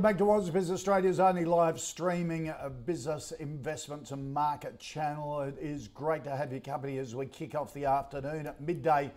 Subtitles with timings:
[0.00, 5.42] welcome back to Ausbiz Australia's only live streaming uh, business investments and market channel.
[5.42, 9.12] It is great to have your company as we kick off the afternoon at midday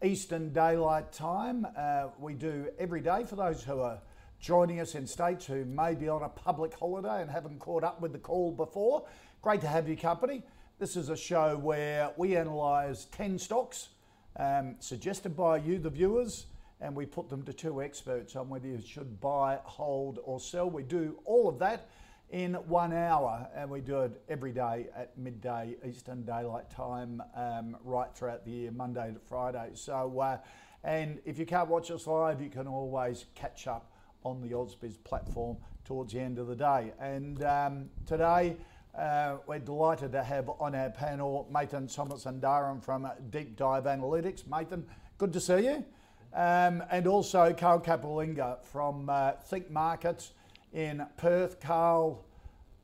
[0.00, 1.66] Eastern Daylight Time.
[1.76, 3.98] Uh, we do every day for those who are
[4.38, 8.00] joining us in states who may be on a public holiday and haven't caught up
[8.00, 9.08] with the call before.
[9.42, 10.44] Great to have your company.
[10.78, 13.88] This is a show where we analyse 10 stocks
[14.36, 16.46] um, suggested by you, the viewers
[16.80, 20.70] and we put them to two experts on whether you should buy, hold, or sell.
[20.70, 21.88] We do all of that
[22.30, 27.76] in one hour, and we do it every day at midday Eastern Daylight Time, um,
[27.82, 29.70] right throughout the year, Monday to Friday.
[29.74, 30.38] So, uh,
[30.84, 33.90] and if you can't watch us live, you can always catch up
[34.24, 36.92] on the Ausbiz platform towards the end of the day.
[37.00, 38.56] And um, today,
[38.96, 44.44] uh, we're delighted to have on our panel Mathan Somasundaram from Deep Dive Analytics.
[44.44, 44.84] Mathan,
[45.16, 45.84] good to see you.
[46.34, 50.32] Um, and also Carl Capolingua from uh, Think Markets
[50.72, 51.58] in Perth.
[51.60, 52.24] Carl,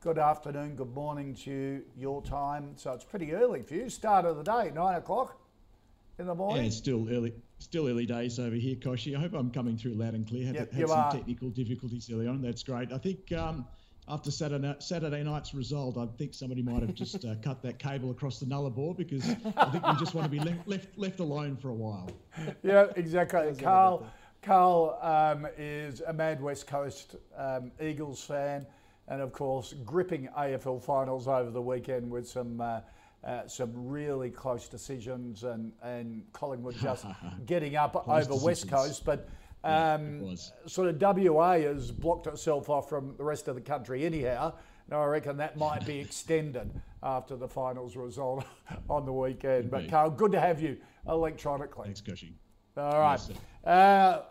[0.01, 2.73] good afternoon, good morning to you, your time.
[2.75, 3.89] So it's pretty early for you.
[3.89, 5.39] Start of the day, nine o'clock
[6.17, 6.63] in the morning.
[6.63, 9.15] Yeah, it's still early, still early days over here, Koshi.
[9.15, 10.47] I hope I'm coming through loud and clear.
[10.47, 11.11] Had, Yep, had some are.
[11.11, 12.41] technical difficulties early on.
[12.41, 12.91] That's great.
[12.91, 13.65] I think um,
[14.07, 18.11] after Saturday, Saturday night's result, I think somebody might have just uh, cut that cable
[18.11, 21.57] across the nullarbor because I think we just want to be left left, left alone
[21.57, 22.11] for a while.
[22.63, 23.53] yeah, exactly.
[23.55, 24.07] Carl,
[24.43, 28.67] Carl um, is a mad West Coast um, Eagles fan,
[29.07, 32.61] and of course, gripping AFL finals over the weekend with some.
[32.61, 32.81] Uh,
[33.23, 37.07] uh, some really close decisions and, and Collingwood just
[37.47, 38.69] getting up Close over West.
[38.69, 39.27] Coast, but Yeah, it
[39.65, 40.51] um, was.
[40.67, 44.53] sort of WA has blocked itself off from the rest of the country anyhow.
[44.89, 46.71] Now I reckon that might be extended
[47.01, 48.45] after the finals result
[48.89, 49.71] on the weekend.
[49.71, 49.89] But.
[49.89, 50.77] Carl, good to have you
[51.07, 51.85] electronically.
[51.85, 52.33] Thanks, Koshi.
[52.77, 53.19] All right.
[53.27, 54.21] Yes, uh,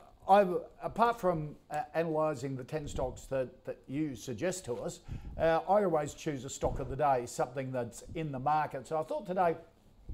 [0.82, 5.00] apart from uh, analysing the 10 stocks that, that you suggest to us,
[5.38, 8.86] uh, I always choose a stock of the day, something that's in the market.
[8.86, 9.56] So I thought today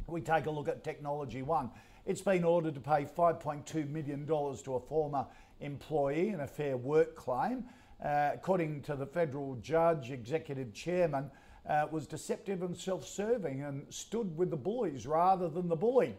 [0.07, 1.71] we take a look at Technology One.
[2.07, 5.27] It's been ordered to pay $5.2 million to a former
[5.61, 7.65] employee in a fair work claim.
[8.03, 11.31] Uh, according to the federal judge, executive chairman,
[11.69, 16.17] uh, was deceptive and self-serving and stood with the bullies rather than the bullied.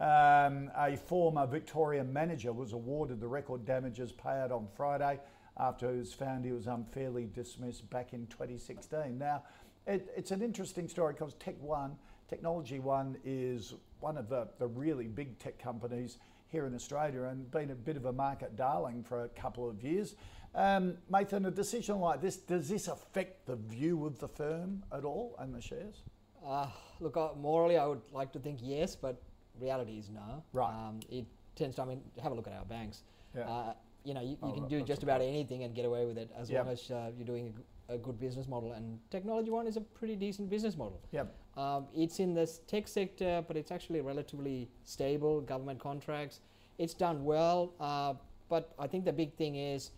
[0.00, 5.20] Um, a former Victorian manager was awarded the record damages payout on Friday
[5.56, 9.18] after it was found he was unfairly dismissed back in 2016.
[9.18, 9.42] Now,
[9.86, 11.96] it, it's an interesting story because Tech One,
[12.28, 13.74] Technology One, is
[14.04, 17.96] one of the, the really big tech companies here in Australia and been a bit
[17.96, 20.14] of a market darling for a couple of years.
[20.54, 25.04] Um, Mathan, a decision like this, does this affect the view of the firm at
[25.06, 26.02] all and the shares?
[26.46, 26.66] Uh,
[27.00, 29.22] look, morally, I would like to think yes, but
[29.58, 30.44] reality is no.
[30.52, 30.68] Right.
[30.74, 31.24] Um, it
[31.56, 33.04] tends to, I mean, have a look at our banks.
[33.34, 33.48] Yeah.
[33.48, 33.72] Uh,
[34.04, 36.18] you know, you, you Oh, can do just a about anything and get away with
[36.18, 36.60] it as Yeah.
[36.60, 37.54] long as uh, you're doing
[37.88, 38.72] a good business model.
[38.72, 41.00] And Technology One is a pretty decent business model.
[41.10, 41.34] Yep.
[41.56, 46.40] Um, it's in the tech sector, but it's actually relatively stable, government contracts.
[46.78, 48.14] It's done well, uh,
[48.48, 49.90] but I think the big thing is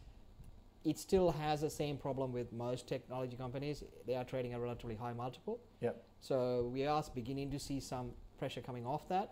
[0.85, 3.83] it still has the same problem with most technology companies.
[4.07, 5.59] They are trading a relatively high multiple.
[5.81, 6.03] Yep.
[6.21, 9.31] So we are beginning to see some pressure coming off that.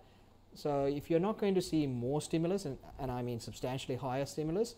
[0.55, 4.25] So if you're not going to see more stimulus, and, and I mean substantially higher
[4.25, 4.77] stimulus,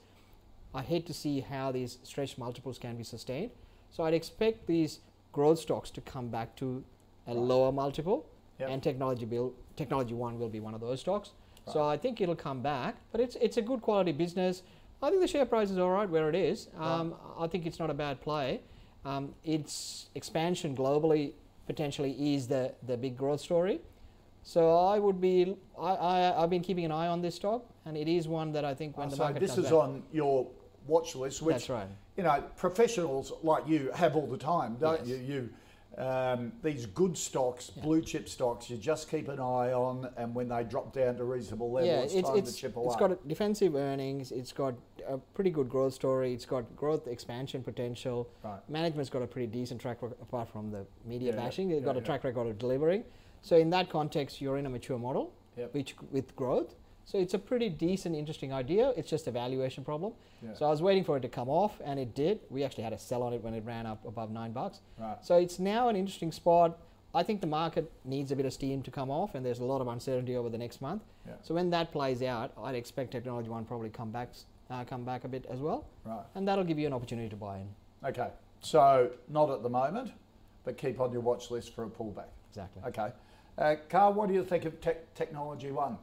[0.74, 3.52] I hate to see how these stretched multiples can be sustained.
[3.90, 5.00] So I'd expect these
[5.32, 6.84] growth stocks to come back to
[7.26, 8.26] a lower multiple,
[8.58, 8.70] Yep.
[8.70, 11.32] and technology bill, technology one will be one of those stocks.
[11.72, 14.62] So I think it'll come back, but it's it's a good quality business.
[15.02, 16.68] I think the share price is all right where it is.
[16.78, 18.60] Um, I think it's not a bad play.
[19.04, 21.32] Um, its expansion globally
[21.66, 23.80] potentially is the, the big growth story.
[24.44, 27.96] So I would be, I, I, I've been keeping an eye on this stock, and
[27.96, 30.46] it is one that I think when the so market this is back- on your
[30.86, 31.88] watch list, which That's right.
[32.16, 35.08] you know professionals like you have all the time, don't Yes.
[35.18, 35.34] you?
[35.34, 35.48] You
[35.98, 37.82] um, these good stocks, yeah.
[37.82, 41.24] blue chip stocks, you just keep an eye on, and when they drop down to
[41.24, 42.86] reasonable level, yeah, it's, it's time it's, to chip away.
[42.86, 44.30] It's got defensive earnings.
[44.30, 44.74] It's got
[45.08, 46.32] a pretty good growth story.
[46.32, 48.28] It's got growth expansion potential.
[48.44, 48.60] Right.
[48.68, 51.68] Management's got a pretty decent track record, apart from the media yeah, bashing.
[51.68, 53.04] They've got a track record of delivering.
[53.42, 55.72] So in that context, you're in a mature model, yep.
[55.72, 56.74] which with growth.
[57.06, 58.92] So it's a pretty decent, interesting idea.
[58.96, 60.12] It's just a valuation problem.
[60.42, 60.54] Yeah.
[60.54, 62.40] So I was waiting for it to come off, and it did.
[62.50, 64.80] We actually had a sell on it when it ran up above nine bucks.
[64.98, 65.16] Right.
[65.22, 66.76] So it's now an interesting spot.
[67.14, 69.64] I think the market needs a bit of steam to come off, and there's a
[69.64, 71.02] lot of uncertainty over the next month.
[71.24, 71.34] Yeah.
[71.42, 74.30] So when that plays out, I'd expect Technology One probably come back,
[74.68, 75.86] uh, come back a bit as well.
[76.04, 76.24] Right.
[76.34, 77.68] And that'll give you an opportunity to buy in.
[78.04, 78.30] Okay.
[78.60, 80.10] So not at the moment,
[80.64, 82.30] but keep on your watch list for a pullback.
[82.50, 82.82] Exactly.
[82.88, 83.12] Okay.
[83.56, 85.96] Uh, Carl, what do you think of te- Technology One?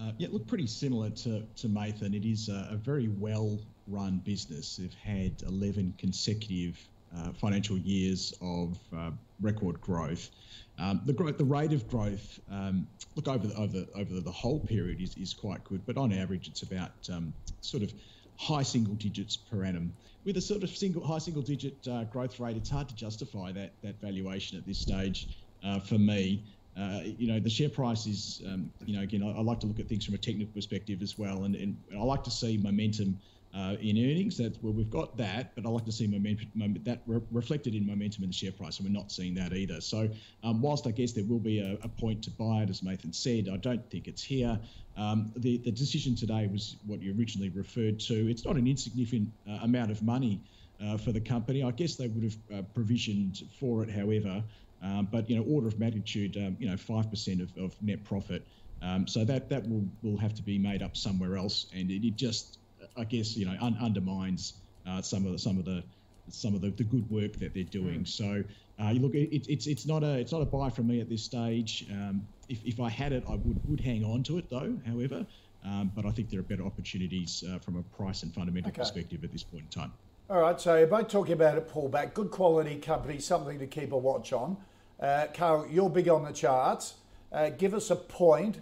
[0.00, 2.14] Uh, yeah, look pretty similar to, to Mathan.
[2.14, 3.58] It is a, a very well
[3.88, 4.76] run business.
[4.76, 6.78] They've had 11 consecutive
[7.16, 9.10] uh, financial years of uh,
[9.40, 10.30] record growth.
[10.78, 12.86] Um, the growth, the rate of growth, um,
[13.16, 16.46] look over the, over over the whole period is, is quite good, but on average
[16.46, 17.92] it's about um, sort of
[18.36, 19.92] high single digits per annum.
[20.24, 23.50] With a sort of single high single digit uh, growth rate, it's hard to justify
[23.52, 25.28] that that valuation at this stage
[25.64, 26.44] uh, for me.
[26.78, 29.66] Uh, you know, the share price is, um, you know, again, I, I, like to
[29.66, 32.56] look at things from a technical perspective as well, and, and I like to see
[32.56, 33.18] momentum
[33.54, 34.36] uh, in earnings.
[34.36, 36.50] That's where we've got that, but I like to see momentum
[36.84, 39.80] that re- reflected in momentum in the share price, and we're not seeing that either.
[39.80, 40.08] So,
[40.44, 43.14] um, whilst I guess there will be a, a, point to buy it, as Mathan
[43.14, 44.58] said, I don't think it's here.
[44.96, 48.30] Um, the the decision today was what you originally referred to.
[48.30, 50.40] It's not an insignificant uh, amount of money.
[50.80, 53.90] Uh, for the company, I guess they would have uh, provisioned for it.
[53.90, 54.44] However,
[54.82, 58.04] um, but you know, order of magnitude, um, you know, five percent of, of net
[58.04, 58.46] profit.
[58.80, 62.06] Um, so that that will will have to be made up somewhere else, and it,
[62.06, 62.58] it just,
[62.96, 64.54] I guess, you know, un- undermines
[64.86, 65.82] uh, some of the some of the
[66.30, 68.00] some of the, the good work that they're doing.
[68.00, 68.08] Mm.
[68.08, 68.44] So
[68.80, 71.08] uh, you look, it, it's it's not a it's not a buy from me at
[71.08, 71.86] this stage.
[71.90, 74.76] Um, if, if I had it, I would would hang on to it though.
[74.86, 75.26] However,
[75.64, 78.80] um, but I think there are better opportunities uh, from a price and fundamental okay.
[78.80, 79.92] perspective at this point in time.
[80.30, 83.92] All right, so you're both talking about a pullback, good quality company, something to keep
[83.92, 84.58] a watch on.
[85.00, 86.94] Uh, Carl, you're big on the charts.
[87.30, 88.60] Uh, give us a point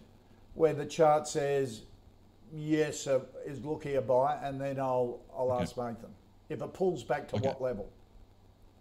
[0.55, 1.83] where the chart says
[2.53, 5.63] yes uh, is looking a buy, and then I'll I'll okay.
[5.63, 6.11] ask Mathan
[6.49, 7.49] if it pulls back to okay.
[7.49, 7.89] what level.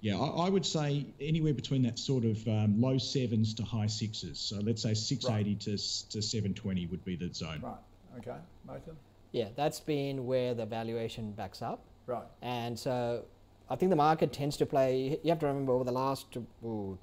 [0.02, 3.88] Yeah, I, I, would say anywhere between that sort of um, low sevens to high
[3.88, 4.38] sixes.
[4.38, 5.60] So let's say 680 right.
[5.62, 7.62] to, to 720 would be the zone.
[7.63, 8.19] Right.
[8.19, 8.38] Okay,
[8.68, 8.96] Mathan.
[9.31, 11.86] Yeah, that's been where the valuation backs up.
[12.06, 12.24] Right.
[12.44, 13.25] And so
[13.69, 16.98] I think the market tends to play, you have to remember over the last ooh,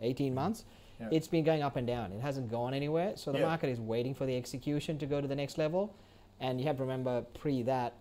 [0.00, 0.64] 18 months,
[0.98, 1.08] yeah.
[1.10, 2.12] it's been going up and down.
[2.12, 3.12] It hasn't gone anywhere.
[3.16, 3.46] So the yeah.
[3.46, 5.94] market is waiting for the execution to go to the next level.
[6.40, 7.94] And you have to remember pre that,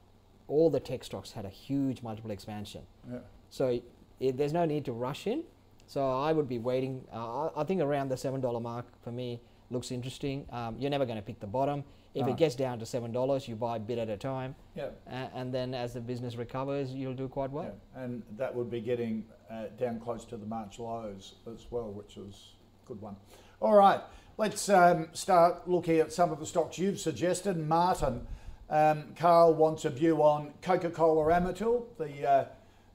[0.47, 2.81] all the tech stocks had a huge multiple expansion.
[3.09, 3.19] Yeah.
[3.49, 3.81] So
[4.19, 5.43] it, there's no need to rush in.
[5.87, 7.03] So I would be waiting.
[7.11, 9.41] Uh, I think around the $7 mark for me
[9.71, 10.45] looks interesting.
[10.51, 11.83] Um, you're never going to pick the bottom.
[12.15, 14.55] If it gets down to seven dollars, you buy a bit at a time.
[14.75, 14.89] Yeah.
[15.07, 17.71] Uh, and then as the business recovers, you'll do quite well.
[17.95, 18.03] Yeah.
[18.03, 22.17] And that would be getting uh, down close to the March lows as well, which
[22.17, 22.53] is
[22.83, 23.15] a good one.
[23.61, 24.01] All right,
[24.37, 27.57] let's um, start looking at some of the stocks you've suggested.
[27.57, 28.25] Martin,
[28.69, 32.45] um, Carl wants a view on Coca-Cola Amatil, the uh,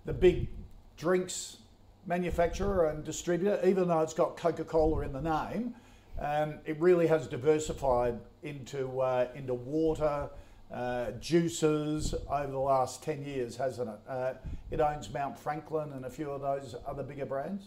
[0.05, 0.49] the big
[0.96, 1.58] drinks
[2.06, 3.60] manufacturer and distributor.
[3.64, 5.75] Even though it's got Coca-Cola in the name,
[6.20, 10.29] um, it really has diversified into uh, into water,
[10.73, 13.99] uh, juices over the last ten years, hasn't it?
[14.08, 14.35] Uh,
[14.70, 17.64] it owns Mount Franklin and a few of those other bigger brands.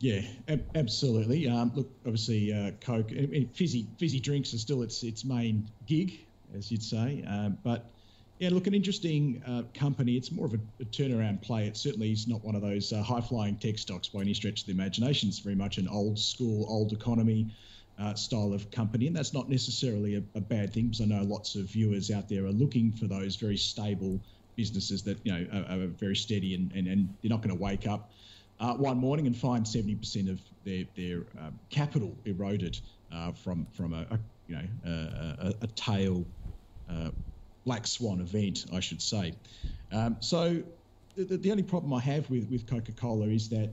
[0.00, 1.46] Yeah, ab- absolutely.
[1.46, 5.68] Um, look, obviously, uh, Coke, I mean, fizzy fizzy drinks are still its its main
[5.86, 6.20] gig,
[6.56, 7.22] as you'd say.
[7.28, 7.84] Um, but
[8.38, 10.16] yeah, look, an interesting uh, company.
[10.16, 11.66] It's more of a, a, turnaround play.
[11.66, 14.62] It certainly is not one of those uh, high flying tech stocks by any stretch
[14.62, 15.28] of the imagination.
[15.28, 17.48] It's very much an old school, old economy
[18.00, 19.06] uh, style of company.
[19.06, 22.28] And that's not necessarily a, a, bad thing because I know lots of viewers out
[22.28, 24.18] there are looking for those very stable
[24.56, 27.62] businesses that you know are, are very steady and, and, and they're not going to
[27.62, 28.10] wake up
[28.60, 32.78] uh, one morning and find 70% of their, their um, capital eroded
[33.12, 36.24] uh, from, from a, a you know, a, a, tail
[36.90, 37.10] uh,
[37.64, 39.34] black swan event, I should say.
[39.92, 40.62] Um, so
[41.16, 43.70] the, the, only problem I have with, with Coca Cola is that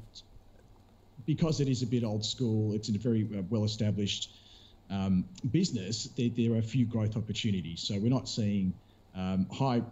[1.27, 4.31] because it is a bit old school, it's a very uh, well established
[4.89, 7.81] um, business, there, there, are few growth opportunities.
[7.81, 8.73] So we're not seeing
[9.15, 9.83] um, high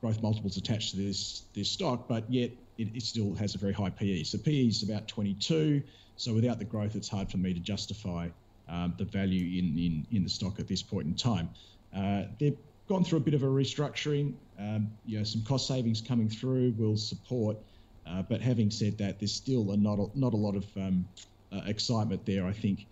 [0.00, 3.74] growth multiples attached to this, this stock, but yet it, it still has a very
[3.74, 4.22] high PE.
[4.22, 5.82] So PE is about 22.
[6.16, 8.28] So without the growth, it's hard for me to justify
[8.68, 11.50] um, the value in, in, in the stock at this point in time.
[11.94, 12.56] Uh, they've
[12.88, 14.32] gone through a bit of a restructuring.
[14.58, 17.58] Um, you know, some cost savings coming through will support
[18.06, 21.06] Uh, but having said that, there's still a not a, not a lot of um,
[21.52, 22.46] uh, excitement there.
[22.46, 22.86] I think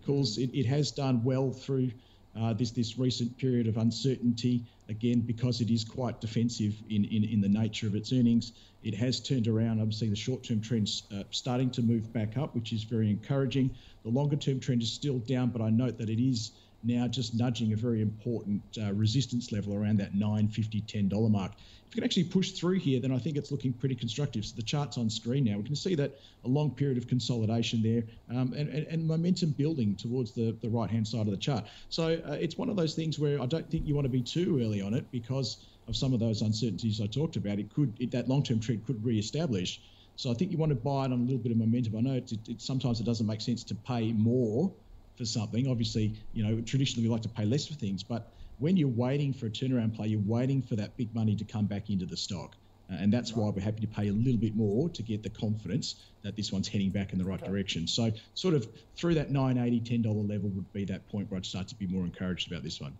[0.00, 1.90] because it, it has done well through
[2.38, 4.64] uh, this this recent period of uncertainty.
[4.88, 8.94] Again, because it is quite defensive in, in, in the nature of its earnings, it
[8.94, 9.80] has turned around.
[9.80, 13.70] Obviously, the short term trend's uh, starting to move back up, which is very encouraging.
[14.02, 16.52] The longer term trend is still down, but I note that it is
[16.84, 21.52] now just nudging a very important uh, resistance level around that 950 $10 mark.
[21.88, 24.44] If you can actually push through here, then I think it's looking pretty constructive.
[24.44, 25.56] So the chart's on screen now.
[25.58, 29.50] We can see that a long period of consolidation there um, and, and, and, momentum
[29.50, 31.64] building towards the, the right hand side of the chart.
[31.88, 34.22] So uh, it's one of those things where I don't think you want to be
[34.22, 37.58] too early on it because of some of those uncertainties I talked about.
[37.58, 39.80] It could it, that long term trend could re-establish.
[40.16, 41.96] So I think you want to buy it on a little bit of momentum.
[41.96, 44.72] I know it, it, sometimes it doesn't make sense to pay more
[45.16, 45.68] for something.
[45.68, 49.32] Obviously, you know, traditionally we like to pay less for things, but when you're waiting
[49.32, 52.16] for a turnaround play, you're waiting for that big money to come back into the
[52.16, 52.56] stock.
[52.90, 53.44] Uh, and that's right.
[53.44, 56.52] why we're happy to pay a little bit more to get the confidence that this
[56.52, 57.50] one's heading back in the right okay.
[57.50, 57.86] direction.
[57.86, 61.66] So, sort of through that 980 $10 level would be that point where I'd start
[61.68, 62.96] to be more encouraged about this one.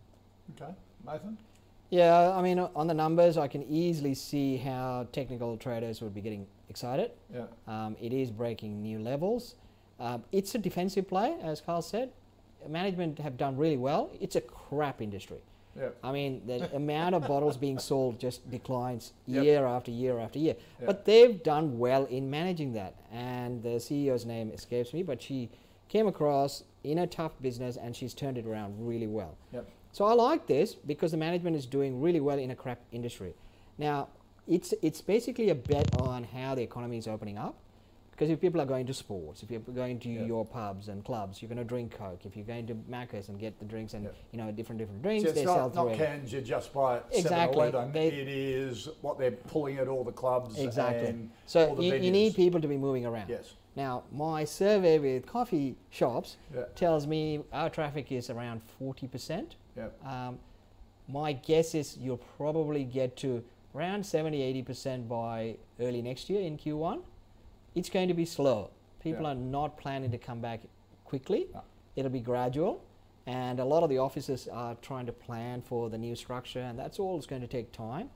[0.56, 0.72] Okay.
[1.06, 1.36] Mathan?
[1.90, 6.22] Yeah, I mean, on the numbers, I can easily see how technical traders would be
[6.22, 7.12] getting excited.
[7.32, 7.44] Yeah.
[7.68, 9.54] Um, it is breaking new levels.
[10.00, 12.10] Um, it's a defensive play, as Carl said.
[12.68, 14.10] Management have done really well.
[14.20, 15.38] It's a crap industry.
[15.76, 15.96] Yep.
[16.02, 19.44] I mean, the amount of bottles being sold just declines yep.
[19.44, 20.54] year after year after year.
[20.80, 20.86] Yep.
[20.86, 22.94] But they've done well in managing that.
[23.12, 25.50] And the CEO's name escapes me, but she
[25.88, 29.36] came across in a tough business and she's turned it around really well.
[29.92, 33.34] So I like this because the management is doing really well in a crap industry.
[33.78, 34.08] Now,
[34.46, 37.54] it's, it's basically a bet on how the economy is opening up.
[38.14, 40.22] Because if people are going to sports, if you're going to yeah.
[40.22, 42.20] your pubs and clubs, you're going to drink Coke.
[42.24, 44.10] If you're going to Macca's and get the drinks and yeah.
[44.30, 47.06] you know different different drinks, so they not, sell not cans you just buy at
[47.12, 47.72] exactly.
[47.92, 50.56] They, it is what they're pulling at all the clubs.
[50.56, 51.28] Exactly.
[51.46, 53.28] so you, you, need people to be moving around.
[53.28, 53.54] Yes.
[53.74, 56.62] Now my survey with coffee shops yeah.
[56.76, 59.56] tells me our traffic is around forty percent.
[59.76, 59.88] Yeah.
[60.06, 60.38] Um,
[61.08, 63.42] my guess is you'll probably get to
[63.74, 67.00] around 70 80% by early next year in Q1
[67.74, 68.70] it's going to be slow.
[69.02, 69.32] People yeah.
[69.32, 70.60] are not planning to come back
[71.04, 71.46] quickly.
[71.52, 71.62] No.
[71.96, 72.82] It'll be gradual.
[73.26, 76.78] And a lot of the offices are trying to plan for the new structure, and
[76.78, 78.10] that's all it's going to take time.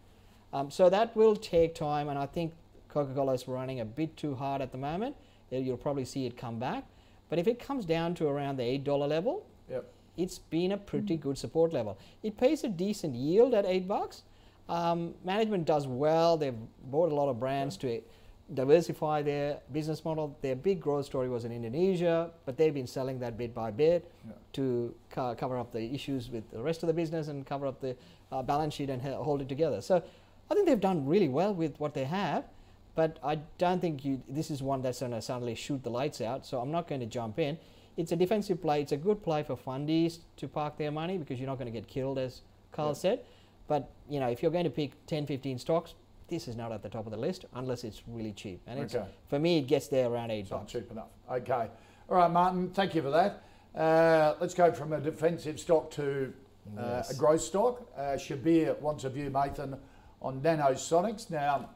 [0.52, 2.52] Um, so that will take time, and I think
[2.88, 5.16] Coca Cola is running a bit too hard at the moment.
[5.50, 6.84] You'll probably see it come back.
[7.28, 9.90] But if it comes down to around the $8 level, yep.
[10.16, 11.98] it's been a pretty good support level.
[12.22, 14.22] It pays a decent yield at 8 bucks.
[14.68, 16.36] Um, management does well.
[16.36, 16.56] They've
[16.90, 17.88] bought a lot of brands to
[18.55, 20.37] diversify their business model.
[20.40, 24.11] Their big growth story was in Indonesia, but they've been selling that bit by bit
[24.26, 24.33] yeah.
[24.55, 27.81] to co- cover up the issues with the rest of the business and cover up
[27.81, 27.95] the
[28.33, 29.81] uh, balance sheet and hold it together.
[29.81, 30.02] So
[30.50, 32.45] I think they've done really well with what they have,
[32.95, 36.21] but I don't think you, this is one that's going to suddenly shoot the lights
[36.21, 36.47] out.
[36.47, 37.59] So I'm not going to jump in.
[37.99, 38.81] It's a defensive play.
[38.81, 41.78] It's a good play for fundies to park their money because you're not going to
[41.78, 42.95] get killed, as Carl yeah.
[42.95, 43.21] said.
[43.67, 45.95] But you know, if you're going to pick 10, 15 stocks,
[46.28, 48.61] this is not at the top of the list unless it's really cheap.
[48.66, 48.94] And it's,
[49.28, 50.75] for me, it gets there around eight it's bucks.
[50.75, 51.08] Not cheap enough.
[51.30, 51.68] Okay.
[52.08, 52.70] All right, Martin.
[52.70, 53.42] Thank you for that.
[53.75, 56.32] Uh, let's go from a defensive stock to
[56.76, 57.11] uh, yes.
[57.11, 57.87] a growth stock.
[57.97, 59.78] Uh, Shabir wants a view, Mathan,
[60.20, 61.30] on Nanosonics.
[61.30, 61.70] Now,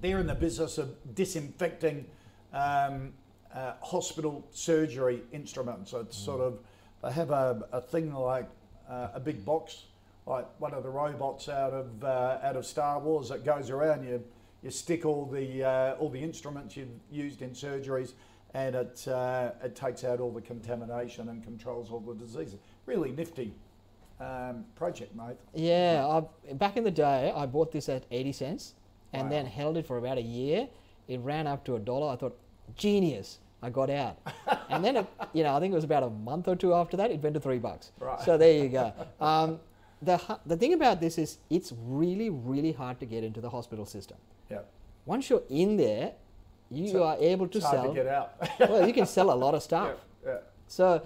[0.00, 2.06] they're in the business of disinfecting
[2.52, 3.12] um,
[3.54, 5.92] uh, hospital surgery instruments.
[5.92, 6.24] It's mm.
[6.24, 6.58] sort of
[7.02, 8.48] they have a, a thing like
[8.88, 9.84] uh, a big box
[10.30, 14.04] like one of the robots out of uh, out of Star Wars that goes around.
[14.04, 14.22] You
[14.62, 18.12] you stick all the uh, all the instruments you've used in surgeries,
[18.54, 22.60] and it uh, it takes out all the contamination and controls all the diseases.
[22.86, 23.52] Really nifty
[24.20, 25.36] um, project, mate.
[25.52, 28.74] Yeah, I, back in the day, I bought this at eighty cents,
[29.12, 29.30] and wow.
[29.30, 30.68] then held it for about a year.
[31.08, 32.12] It ran up to a dollar.
[32.12, 32.38] I thought,
[32.76, 33.40] genius.
[33.62, 34.16] I got out,
[34.70, 36.96] and then it, you know I think it was about a month or two after
[36.96, 37.90] that it went to three bucks.
[37.98, 38.18] Right.
[38.22, 38.94] So there you go.
[39.20, 39.60] Um,
[40.02, 43.84] the, the thing about this is it's really, really hard to get into the hospital
[43.84, 44.16] system.
[44.50, 44.60] Yeah.
[45.04, 46.12] Once you're in there,
[46.70, 47.88] you so are able to sell.
[47.88, 48.34] to get out.
[48.60, 49.96] well, you can sell a lot of stuff.
[50.24, 50.38] Yeah, yeah.
[50.66, 51.02] So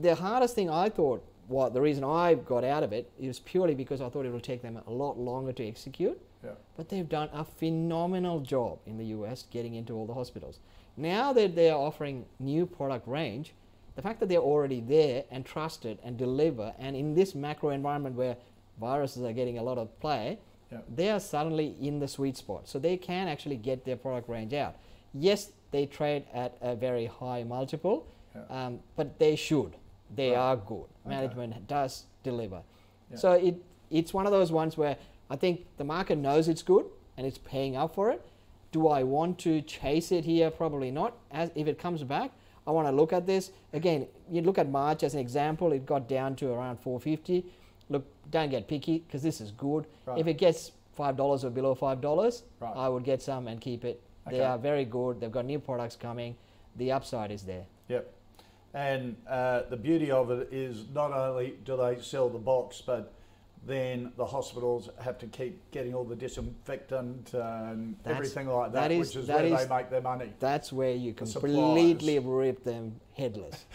[0.00, 3.74] the hardest thing I thought, what the reason I got out of it is purely
[3.74, 6.20] because I thought it would take them a lot longer to execute.
[6.44, 6.50] Yeah.
[6.76, 10.60] But they've done a phenomenal job in the US getting into all the hospitals.
[10.96, 13.52] Now that they are offering new product range,
[13.96, 18.16] the fact that they're already there and trusted and deliver, and in this macro environment
[18.16, 18.36] where
[18.80, 20.38] viruses are getting a lot of play,
[20.70, 20.78] yeah.
[20.94, 22.68] they are suddenly in the sweet spot.
[22.68, 24.76] So they can actually get their product range out.
[25.12, 28.66] Yes, they trade at a very high multiple, yeah.
[28.66, 29.74] um, but they should.
[30.14, 30.38] They right.
[30.38, 30.86] are good.
[31.06, 31.62] Management okay.
[31.66, 32.62] does deliver.
[33.10, 33.16] Yeah.
[33.16, 33.56] So it
[33.90, 34.96] it's one of those ones where
[35.28, 38.24] I think the market knows it's good and it's paying up for it.
[38.72, 40.50] Do I want to chase it here?
[40.50, 41.16] Probably not.
[41.30, 42.30] As if it comes back,
[42.70, 44.06] I want to look at this again.
[44.30, 47.44] You look at March as an example; it got down to around 450.
[47.88, 49.86] Look, don't get picky because this is good.
[50.06, 50.20] Right.
[50.20, 52.72] If it gets five dollars or below five dollars, Right.
[52.76, 54.00] I would get some and keep it.
[54.30, 55.20] They are very good.
[55.20, 56.36] They've got new products coming.
[56.76, 57.64] The upside is there.
[57.88, 58.14] Yep.
[58.74, 63.12] And uh, the beauty of it is not only do they sell the box, but
[63.66, 68.88] then the hospitals have to keep getting all the disinfectant and That's- everything like that,
[68.88, 70.32] that is- which is that where is- they make their money.
[70.38, 72.24] That's where you The completely supplies.
[72.24, 73.64] rip them headless.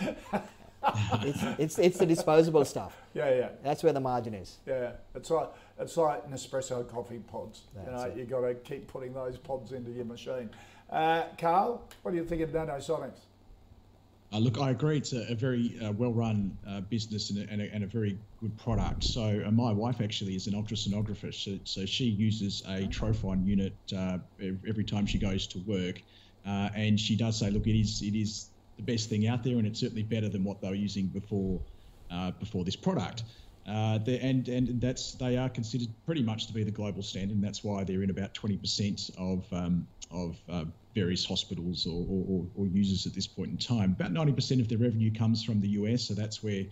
[1.24, 2.96] it's, it's, it's the disposable stuff.
[3.16, 4.58] Yeah, yeah, That's where the margin is.
[4.66, 4.92] yeah.
[5.16, 5.50] It's like
[5.80, 7.62] it's like Nespresso coffee pods.
[7.74, 8.18] you That's know, it.
[8.18, 10.50] you got to keep putting those pods into your machine.
[10.90, 13.20] Uh, Carl, what do you think of Nanosonics?
[14.36, 14.98] Uh, look, I agree.
[14.98, 18.20] It's a, a very uh, well-run uh, business and a, and, a, and a very
[18.38, 19.06] good product.
[19.06, 23.78] So, uh, my wife actually is an ultrasonographer, so, so she uses a Trophon unit
[23.96, 24.18] uh,
[24.68, 26.02] every time she goes to work,
[26.46, 29.58] uh, and she does say, "Look, it is it is the best thing out there,
[29.58, 31.64] and it's certainly better than what they were using before
[32.12, 33.24] uh, before this product."
[33.68, 37.44] Uh, and and that's they are considered pretty much to be the global standard, and
[37.44, 42.68] that's why they're in about 20% of um, of uh, various hospitals or, or, or,
[42.68, 43.96] users at this point in time.
[44.00, 46.64] About 90% of their revenue comes from the US, so that's where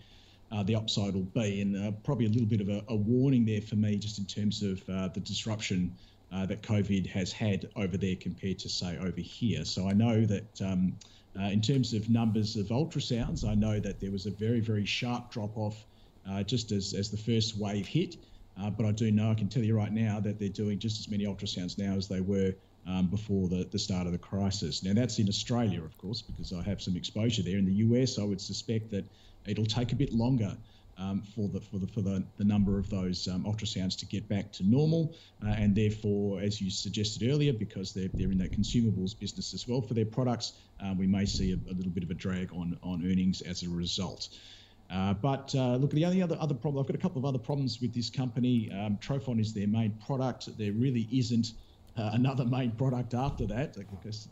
[0.52, 1.60] uh, the upside will be.
[1.60, 4.24] And uh, probably a little bit of a, a warning there for me, just in
[4.24, 5.94] terms of uh, the disruption
[6.32, 9.64] uh, that COVID has had over there compared to, say, over here.
[9.64, 10.96] So I know that um,
[11.36, 15.32] in terms of numbers of ultrasounds, I know that there was a very, very sharp
[15.32, 15.84] drop off
[16.28, 18.16] uh, just as, as the first wave hit.
[18.60, 21.00] Uh, but I do know, I can tell you right now, that they're doing just
[21.00, 22.54] as many ultrasounds now as they were
[22.86, 24.82] um, before the, the start of the crisis.
[24.82, 27.58] Now, that's in Australia, of course, because I have some exposure there.
[27.58, 29.04] In the US, I would suspect that
[29.46, 30.56] it'll take a bit longer
[30.96, 34.28] um, for the for the for the, the number of those um, ultrasounds to get
[34.28, 38.52] back to normal, uh, and therefore, as you suggested earlier, because they're, they're in that
[38.52, 42.04] consumables business as well for their products, um, we may see a, a little bit
[42.04, 44.28] of a drag on on earnings as a result.
[44.90, 47.38] Uh, but uh, look, the only other other problem I've got a couple of other
[47.38, 48.70] problems with this company.
[48.70, 50.56] Um, Trophon is their main product.
[50.58, 51.52] There really isn't
[51.96, 53.76] uh, another main product after that.
[53.78, 54.28] I guess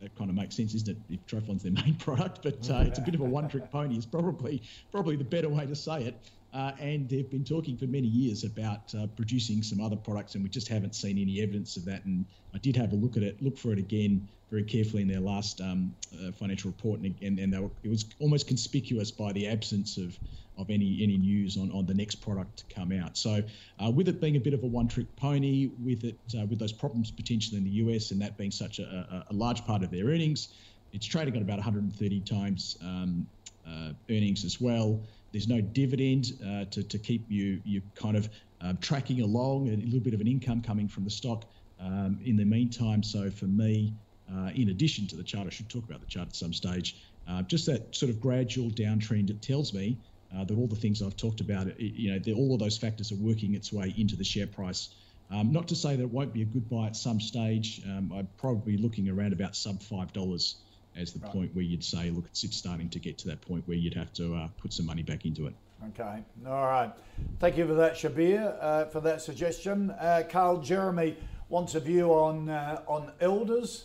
[0.00, 0.96] that kind of makes sense, isn't it?
[1.08, 3.96] If Trophon's their main product, but uh, it's a bit of a one-trick pony.
[3.96, 6.16] Is probably probably the better way to say it.
[6.52, 10.42] Uh, and they've been talking for many years about uh, producing some other products, and
[10.42, 12.04] we just haven't seen any evidence of that.
[12.06, 15.08] And I did have a look at it, look for it again very carefully in
[15.08, 19.30] their last um, uh, financial report, and, and, and were, it was almost conspicuous by
[19.32, 20.18] the absence of,
[20.56, 23.18] of any any news on, on the next product to come out.
[23.18, 23.42] So,
[23.84, 26.72] uh, with it being a bit of a one-trick pony, with it uh, with those
[26.72, 28.84] problems potentially in the US, and that being such a,
[29.28, 30.48] a, a large part of their earnings,
[30.92, 33.26] it's trading at about 130 times um,
[33.66, 35.02] uh, earnings as well.
[35.32, 38.28] There's no dividend uh, to, to keep you you kind of
[38.60, 41.44] um, tracking along, a little bit of an income coming from the stock
[41.80, 43.02] um, in the meantime.
[43.02, 43.94] So for me,
[44.32, 46.96] uh, in addition to the chart, I should talk about the chart at some stage.
[47.28, 49.30] Uh, just that sort of gradual downtrend.
[49.30, 49.98] It tells me
[50.34, 53.12] uh, that all the things I've talked about, it, you know, all of those factors
[53.12, 54.88] are working its way into the share price.
[55.30, 57.82] Um, not to say that it won't be a good buy at some stage.
[57.84, 60.56] Um, I'm probably looking around about sub five dollars
[60.98, 61.32] as the Right.
[61.32, 63.94] point where you'd say, look, it's, it's starting to get to that point where you'd
[63.94, 65.54] have to uh, put some money back into it.
[65.90, 66.92] Okay, all right.
[67.38, 69.92] Thank you for that, Shabir, uh, for that suggestion.
[69.92, 71.16] Uh, Carl Jeremy
[71.48, 73.84] wants a view on uh, on elders,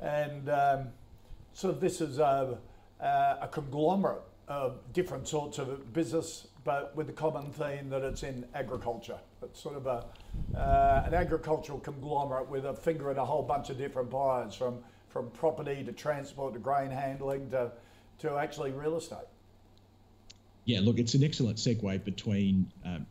[0.00, 0.88] and um,
[1.52, 2.56] sort of this is a,
[2.98, 8.22] uh, a conglomerate of different sorts of business, but with the common theme that it's
[8.22, 9.18] in agriculture.
[9.42, 10.06] It's sort of a
[10.58, 14.78] uh, an agricultural conglomerate with a finger in a whole bunch of different pies, from
[15.14, 17.70] from property to transport to grain handling to
[18.18, 19.28] to actually real estate.
[20.64, 23.06] Yeah, look, it's an excellent segue between um,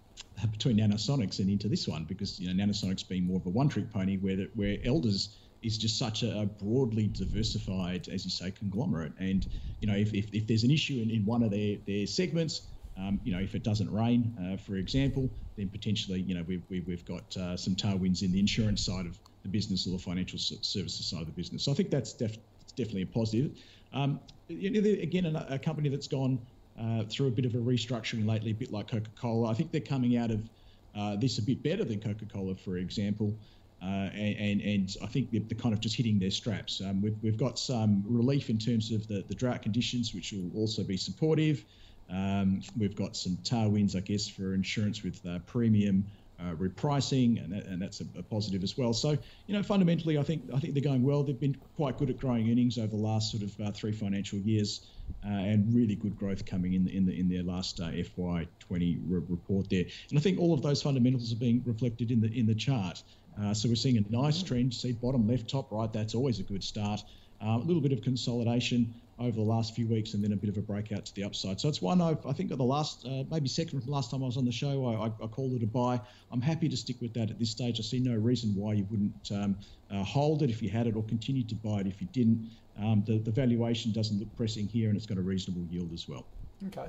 [0.52, 3.92] between Nanosonics and into this one because you know Nanosonics being more of a one-trick
[3.92, 9.14] pony, where the, where Elders is just such a, broadly diversified, as you say, conglomerate.
[9.18, 9.48] And
[9.80, 12.64] you know, if, if, if there's an issue in, in one of their their segments,
[12.98, 16.64] um, you know, if it doesn't rain, uh, for example, then potentially, you know, we've,
[16.70, 20.00] we've, we've got uh, some tailwinds in the insurance side of the business or the
[20.00, 21.64] financial services side of the business.
[21.64, 22.38] So I think that's def-
[22.76, 23.52] definitely a positive.
[23.94, 26.40] Um, again, a, company that's gone
[26.80, 29.52] uh, through a bit of a restructuring lately, a bit like Coca Cola.
[29.52, 30.50] I think they're coming out of
[30.96, 33.38] uh, this a bit better than Coca Cola, for example.
[33.82, 36.82] Uh, and, and, and I think they're, they're kind of just hitting their straps.
[36.82, 40.50] Um, we've, we've got some relief in terms of the, the drought conditions, which will
[40.56, 41.66] also be supportive.
[42.10, 46.06] Um, we've got some tailwinds, I guess, for insurance with uh, premium
[46.44, 48.94] uh, repricing, and, and that's a, a positive as well.
[48.94, 51.24] So, you know, fundamentally, I think I think they're going well.
[51.24, 54.40] They've been quite good at growing earnings over the last sort of uh, three financial
[54.40, 54.88] years,
[55.26, 59.22] uh, and really good growth coming in in, the, in their last uh, FY20 re-
[59.30, 59.86] report there.
[60.10, 63.02] And I think all of those fundamentals are being reflected in the in the chart.
[63.42, 64.74] Uh, so we're seeing a nice trend.
[64.74, 65.92] See bottom left, top right.
[65.92, 67.02] That's always a good start.
[67.42, 70.50] Uh, a little bit of consolidation over the last few weeks, and then a bit
[70.50, 71.60] of a breakout to the upside.
[71.60, 74.26] So it's one I've, I think the last, uh, maybe second from last time I
[74.26, 76.00] was on the show, I, I, called it a buy.
[76.32, 77.80] I'm happy to stick with that at this stage.
[77.80, 79.58] I see no reason why you wouldn't um,
[79.92, 82.50] uh, hold it if you had it, or continue to buy it if you didn't.
[82.80, 86.10] Um, the, the valuation doesn't look pressing here, and it's got a reasonable yield as
[86.10, 86.26] well.
[86.68, 86.88] Okay,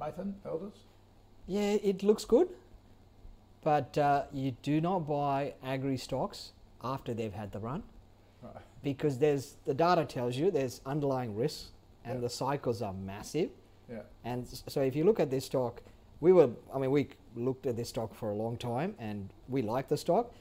[0.00, 0.74] Mathan, Elders.
[1.48, 2.48] Yeah, it looks good,
[3.62, 6.52] but uh, you do not buy agri stocks
[6.82, 7.82] after they've had the run.
[8.82, 11.70] Because there's the data tells you there's underlying risks
[12.04, 12.20] and yeah.
[12.20, 13.50] the cycles are massive.
[13.90, 14.00] Yeah.
[14.24, 15.82] And so if you look at this stock,
[16.20, 19.62] we were I mean we looked at this stock for a long time and we
[19.62, 20.32] like the stock.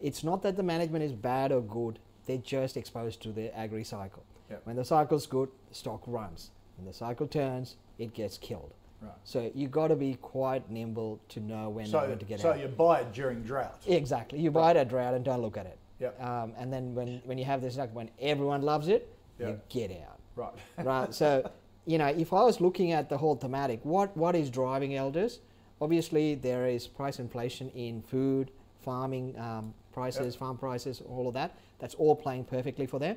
[0.00, 1.98] It's not that the management is bad or good.
[2.26, 4.24] They're just exposed to the agri cycle.
[4.50, 4.56] Yeah.
[4.64, 6.50] When the cycle's good, the stock runs.
[6.76, 8.74] When the cycle turns, it gets killed.
[9.00, 9.12] Right.
[9.24, 12.56] So you got to be quite nimble to know when so, to get so out.
[12.56, 13.82] So you buy it during drought.
[13.86, 14.38] Exactly.
[14.40, 14.76] You buy right.
[14.76, 15.78] it at drought and don't look at it.
[16.00, 16.22] Yep.
[16.22, 19.48] Um, and then when, when you have this, like when everyone loves it, yep.
[19.48, 20.18] you get out.
[20.34, 20.52] Right.
[20.84, 21.14] right.
[21.14, 21.50] So,
[21.86, 25.40] you know, if I was looking at the whole thematic, what, what is driving elders?
[25.80, 28.50] Obviously, there is price inflation in food,
[28.82, 30.40] farming um, prices, yep.
[30.40, 31.56] farm prices, all of that.
[31.78, 33.16] That's all playing perfectly for them.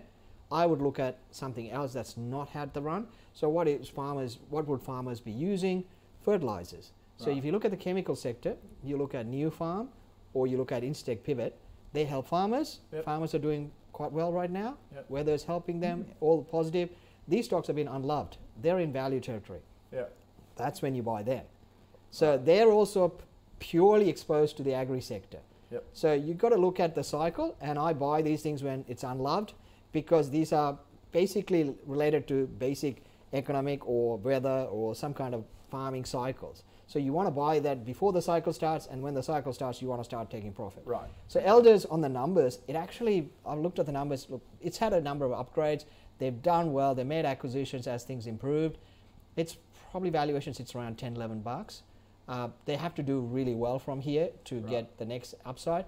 [0.51, 3.07] I would look at something else that's not had the run.
[3.33, 4.39] So, what is farmers?
[4.49, 5.83] What would farmers be using?
[6.25, 6.91] Fertilizers.
[7.17, 7.37] So, right.
[7.37, 9.87] if you look at the chemical sector, you look at Nufarm,
[10.33, 11.55] or you look at Incitec Pivot,
[11.93, 12.79] they help farmers.
[12.93, 13.05] Yep.
[13.05, 14.77] Farmers are doing quite well right now.
[14.93, 15.05] Yep.
[15.09, 16.11] Weather is helping them, mm-hmm.
[16.19, 16.89] all positive.
[17.27, 18.37] These stocks have been unloved.
[18.61, 19.59] They're in value territory.
[19.93, 20.05] Yeah.
[20.55, 21.45] That's when you buy them.
[22.11, 22.45] So right.
[22.45, 23.23] they're also p-
[23.59, 25.39] purely exposed to the agri sector.
[25.71, 25.83] Yep.
[25.93, 29.03] So you've got to look at the cycle, and I buy these things when it's
[29.03, 29.53] unloved
[29.91, 30.77] because these are
[31.11, 36.63] basically related to basic economic or weather or some kind of farming cycles.
[36.89, 39.79] So you want to buy that before the cycle starts, and when the cycle starts,
[39.79, 40.81] you want to start taking profit.
[40.87, 41.07] Right.
[41.27, 44.25] So Elders on the numbers, it actually, I looked at the numbers.
[44.27, 45.85] Look, it's had a number of upgrades.
[46.17, 46.95] They've done well.
[46.95, 48.79] They made acquisitions as things improved.
[49.35, 49.57] It's
[49.91, 51.83] probably valuation sits around 10, 11 bucks.
[52.27, 54.69] Uh, they have to do really well from here to right.
[54.69, 55.85] get the next upside.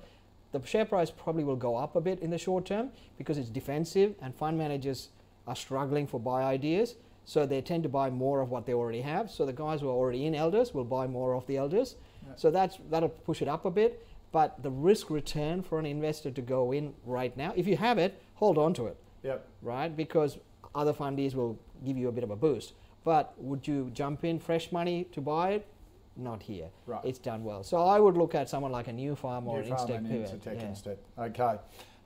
[0.52, 3.50] The share price probably will go up a bit in the short term because it's
[3.50, 5.10] defensive and fund managers
[5.48, 6.94] are struggling for buy ideas.
[7.26, 9.30] So they tend to buy more of what they already have.
[9.30, 11.96] So the guys who are already in elders will buy more of the elders.
[12.26, 12.34] Yeah.
[12.36, 14.06] So that's that'll push it up a bit.
[14.32, 17.98] But the risk return for an investor to go in right now, if you have
[17.98, 18.98] it, hold on to it.
[19.24, 19.46] Yep.
[19.62, 19.96] Right?
[19.96, 20.38] Because
[20.74, 22.74] other fundies will give you a bit of a boost.
[23.04, 25.68] But would you jump in fresh money to buy it?
[26.16, 26.70] Not here.
[26.86, 27.02] Right.
[27.04, 27.64] It's done well.
[27.64, 30.42] So I would look at someone like a Nufarm or new an Incitec Pivot.
[30.46, 30.68] yeah.
[30.68, 30.98] instead.
[31.18, 31.56] Okay.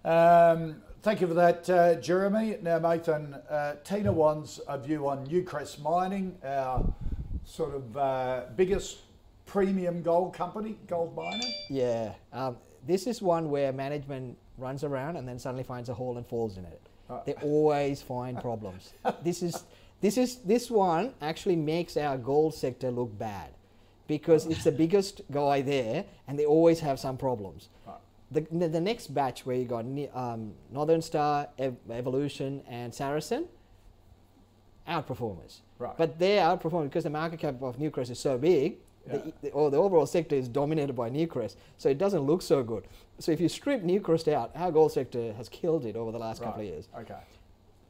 [0.06, 2.58] Um, thank you for that, uh, Jeremy.
[2.62, 6.94] Now, Mathan, uh, Tina wants a view on Newcrest Mining, our
[7.44, 9.00] sort of uh, biggest
[9.48, 11.48] premium gold company, gold miner.
[11.72, 16.18] Yeah, um, this is one where management runs around and then suddenly finds a hole
[16.18, 16.82] and falls in it.
[17.26, 18.94] They always find problems.
[19.24, 19.63] this is
[20.02, 23.50] this is this one actually makes our gold sector look bad
[24.08, 27.70] because it's the biggest guy there and they always have some problems.
[27.86, 27.96] Right
[28.32, 33.46] the, the next batch where you got um, Northern Star, Ev- Evolution, and Saracen,
[34.88, 35.60] outperformers.
[35.78, 35.96] Right.
[35.98, 39.18] But they're outperforming because the market cap of Newcrest is so big, yeah.
[39.18, 42.64] the, the, or the overall sector is dominated by Newcrest, so it doesn't look so
[42.64, 42.88] good.
[43.20, 46.42] So if you strip Newcrest out, our gold sector has killed it over the last
[46.42, 46.48] right.
[46.48, 46.88] couple of years.
[46.98, 47.16] Okay.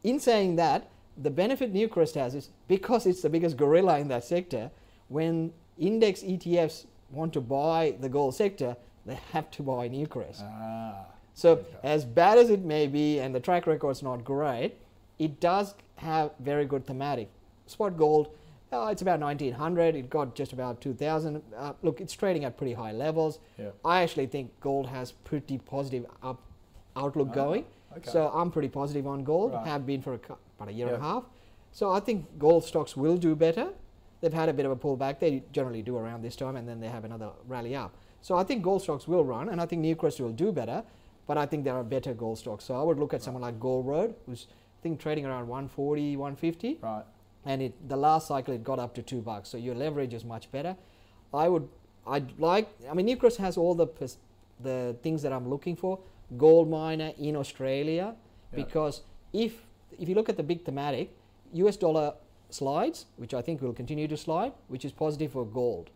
[0.03, 4.23] In saying that, the benefit Newcrest has is because it's the biggest gorilla in that
[4.23, 4.69] sector,
[5.07, 10.41] when index ETFs want to buy the gold sector, they have to buy Newcrest.
[10.41, 11.65] Ah, so okay.
[11.83, 14.75] as bad as it may be, and the track record's not great,
[15.19, 17.29] it does have very good thematic.
[17.67, 18.35] Spot gold,
[18.71, 19.95] uh, it's about 1900.
[19.95, 21.41] It got just about 2000.
[21.55, 23.39] Uh, look, it's trading at pretty high levels.
[23.57, 23.69] Yeah.
[23.83, 26.41] I actually think gold has pretty positive up
[26.95, 27.65] outlook ah, going.
[27.97, 28.09] Okay.
[28.11, 29.53] So I'm pretty positive on gold.
[29.53, 29.67] Right.
[29.67, 30.19] Have been for a,
[30.57, 31.23] about a year and a half.
[31.71, 33.69] So I think gold stocks will do better.
[34.21, 35.19] They've had a bit of a pullback.
[35.19, 37.95] They generally do around this time, and then they have another rally up.
[38.25, 40.83] So I think gold stocks will run, and I think Newcrest will do better.
[41.27, 42.63] But I think there are better gold stocks.
[42.65, 46.17] So I would look at someone like Gold Road, who's I think trading around 140,
[46.17, 46.79] 150.
[46.81, 47.03] Right.
[47.45, 49.49] And it the last cycle it got up to two bucks.
[49.49, 50.75] So your leverage is much better.
[51.35, 51.69] I would
[52.07, 53.87] I'd like I mean Newcrest has all the
[54.59, 55.99] the things that I'm looking for.
[56.35, 58.55] Gold miner in Australia, yeah.
[58.63, 59.01] because
[59.33, 59.53] if
[59.99, 61.15] if you look at the big thematic,
[61.53, 62.13] US dollar
[62.49, 65.91] slides, which I think will continue to slide, which is positive for gold.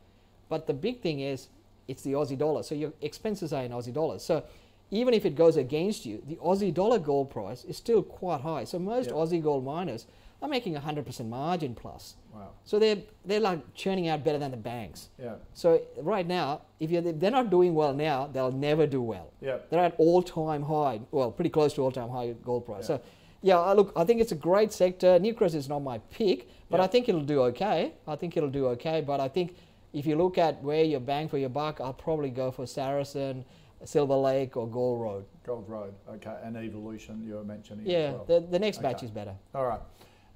[0.47, 1.49] But the big thing is
[1.89, 2.63] it's the Aussie dollar.
[2.63, 4.23] So your expenses are in Aussie dollars.
[4.23, 4.43] So
[4.91, 8.63] even if it goes against you, the Aussie dollar gold price is still quite high.
[8.63, 9.15] So most Yep.
[9.15, 10.05] Aussie gold miners
[10.41, 12.15] are making 100% margin plus.
[12.33, 12.51] Wow.
[12.63, 15.09] So they're, they're like churning out better than the banks.
[15.21, 15.35] Yeah.
[15.53, 19.31] So right now, if you're, they're not doing well now, they'll never do well.
[19.41, 19.57] Yeah.
[19.69, 22.83] They're at all-time high, well, pretty close to all-time high gold price.
[22.89, 22.97] Yeah.
[22.97, 23.01] So,
[23.41, 25.19] yeah, I look, I think it's a great sector.
[25.19, 26.83] Newcrest is not my pick, but Yeah.
[26.85, 27.93] I think it'll do okay.
[28.07, 29.01] I think it'll do okay.
[29.01, 29.55] But I think
[29.93, 33.43] if you look at where you're bang for your buck, I'll probably go for Saracen,
[33.85, 35.25] Silver Lake, or Gold Road.
[35.45, 35.93] Gold Road.
[36.07, 36.35] Okay.
[36.43, 38.25] And Evolution you were mentioning Yeah, as well.
[38.25, 39.05] the, the next batch Okay.
[39.05, 39.35] is better.
[39.55, 39.81] All right.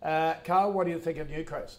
[0.01, 1.75] Uh, Carl, what do you think of Newcrest?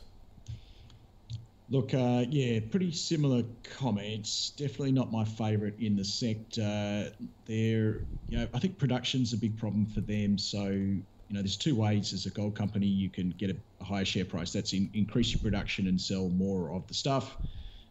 [1.70, 3.42] Look, uh, yeah, pretty similar
[3.78, 4.50] comments.
[4.50, 7.10] Definitely not my favourite in the sector.
[7.46, 10.36] They're, you know, I think production's a big problem for them.
[10.36, 13.84] So, you know, there's two ways as a gold company you can get a, a
[13.84, 14.52] higher share price.
[14.52, 17.36] That's in, increase your production and sell more of the stuff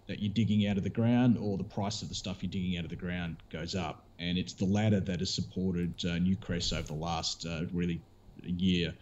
[0.08, 2.78] that you're digging out of the ground, or the price of the stuff you're digging
[2.78, 4.06] out of the ground goes up.
[4.20, 8.02] And it's the latter that has supported uh, Newcrest over the last uh, really
[8.44, 8.94] year.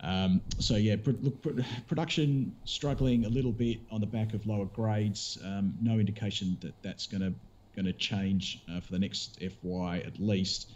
[0.00, 4.66] Um, so yeah, pr- pr- production struggling a little bit on the back of lower
[4.66, 5.38] grades.
[5.42, 7.32] Um, no indication that that's going to
[7.74, 10.70] going to change uh, for the next FY at least.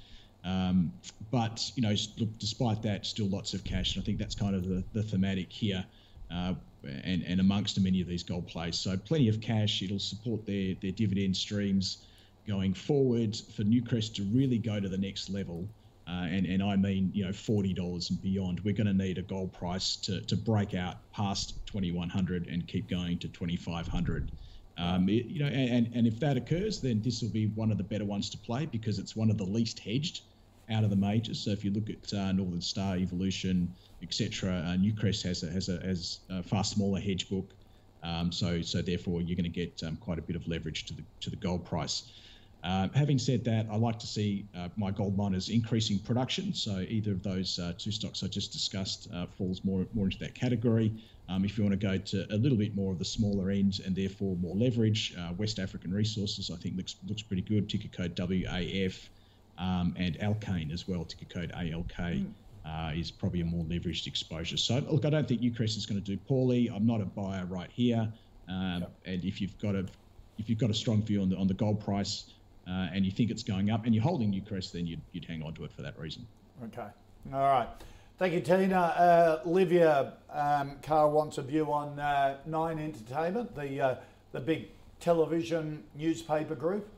[0.45, 0.93] Um,
[1.31, 4.55] but you know, look, despite that, still lots of cash, and I think that's kind
[4.55, 5.85] of the, the thematic here,
[6.33, 6.55] uh,
[6.85, 8.79] and and amongst many of these gold plays.
[8.79, 9.83] So plenty of cash.
[9.83, 12.07] It'll support their their dividend streams
[12.47, 15.69] going forward for Newcrest to really go to the next level.
[16.09, 18.61] Uh, and, and I mean, you know, forty dollars and beyond.
[18.65, 22.47] We're going to need a gold price to, to break out past twenty one hundred
[22.47, 24.33] and keep going to twenty five hundred.
[24.79, 27.77] Um, it- you know, and, and if that occurs, then this will be one of
[27.77, 30.23] the better ones to play because it's one of the least hedged
[30.71, 31.41] out of the majors.
[31.41, 35.69] So if you look at uh, Northern Star, Evolution, etc., uh, Newcrest has a, has
[35.69, 37.51] a has a far smaller hedge book.
[38.03, 40.95] Um, so so therefore you're going to get um, quite a bit of leverage to
[40.95, 42.05] the to the gold price.
[42.65, 46.53] Uh, having said that, I like to see uh, my gold miners increasing production.
[46.53, 50.19] So either of those uh, two stocks I just discussed uh, falls more more into
[50.19, 50.93] that category.
[51.29, 53.81] Um, if you want to go to a little bit more of the smaller end
[53.85, 57.69] and therefore more leverage, uh, West African Resources I think looks looks pretty good.
[57.69, 59.09] Ticker code WAF
[59.59, 61.05] um, and Alkane as well.
[61.05, 62.27] Ticker code ALK.
[62.67, 64.59] Uh, is probably a more leveraged exposure.
[64.59, 66.69] So look, I don't think Newcrest is going to do poorly.
[66.69, 68.13] I'm not a buyer right here.
[68.47, 69.87] Um, And if you've got a
[70.37, 72.25] if you've got a strong view on the on the gold price
[72.69, 75.43] uh, and you think it's going up and you're holding Newcrest, then you'd, you'd hang
[75.43, 76.27] on to it for that reason.
[76.65, 76.89] Okay.
[77.33, 77.69] All right.
[78.19, 78.77] Thank you, Tina.
[78.77, 83.95] Uh, Livia, um, Carl wants a view on uh, Nine Entertainment, the uh,
[84.33, 84.69] the big
[85.01, 86.89] television newspaper group.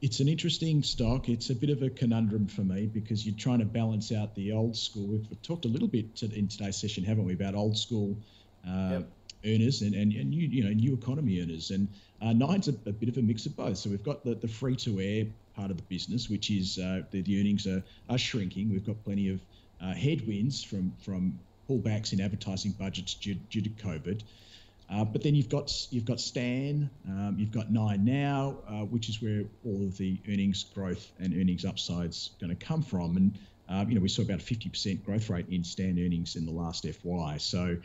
[0.00, 1.28] It's an interesting stock.
[1.28, 4.52] It's a bit of a conundrum for me because you're trying to balance out the
[4.52, 5.08] old school.
[5.08, 8.16] We've talked a little bit to, in today's session, haven't we, about old school
[8.66, 9.08] uh, Yep.
[9.44, 11.70] earners and, and, and new, you know new economy earners.
[11.70, 11.88] And
[12.22, 13.76] uh, Nine's a, a bit of a mix of both.
[13.78, 17.02] So we've got the, the free to air part of the business, which is uh,
[17.10, 18.70] the, the earnings are, are shrinking.
[18.70, 19.40] We've got plenty of
[19.82, 24.22] uh, headwinds from from pullbacks in advertising budgets due, due to COVID.
[24.90, 29.08] Uh, but then you've got you've got Stan, um, you've got Nine Now, uh, which
[29.08, 33.16] is where all of the earnings growth and earnings upsides going to come from.
[33.16, 36.46] And uh, you know we saw about a 50% growth rate in Stan earnings in
[36.46, 37.36] the last FY.
[37.36, 37.76] So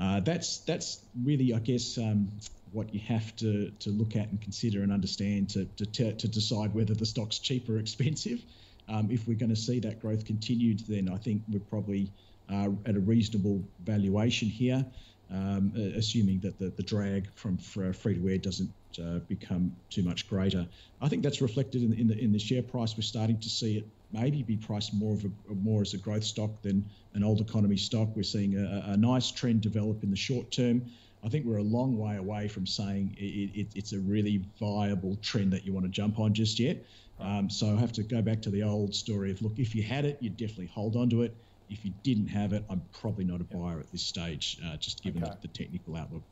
[0.00, 2.28] uh, that's that's really I guess um,
[2.72, 6.74] what you have to to look at and consider and understand to to, to decide
[6.74, 8.42] whether the stock's cheap or expensive.
[8.88, 12.10] Um, if we're going to see that growth continued, then I think we're probably
[12.50, 14.84] uh, at a reasonable valuation here
[15.30, 18.70] um, uh, assuming that the, the drag from free to air doesn't
[19.02, 20.66] uh, become too much greater.
[21.00, 22.96] I think that's reflected in, in the in the share price.
[22.96, 26.24] We're starting to see it maybe be priced more of a more as a growth
[26.24, 28.08] stock than an old economy stock.
[28.16, 30.82] We're seeing a, a nice trend develop in the short term.
[31.24, 35.16] I think we're a long way away from saying it, it, it's a really viable
[35.16, 36.84] trend that you want to jump on just yet.
[37.20, 39.82] Um, so I have to go back to the old story of look, if you
[39.82, 41.34] had it, you'd definitely hold on to it.
[41.70, 45.02] If you didn't have it, I'm probably not a buyer at this stage, uh, just
[45.02, 45.32] given Okay.
[45.40, 46.22] the, the technical outlook.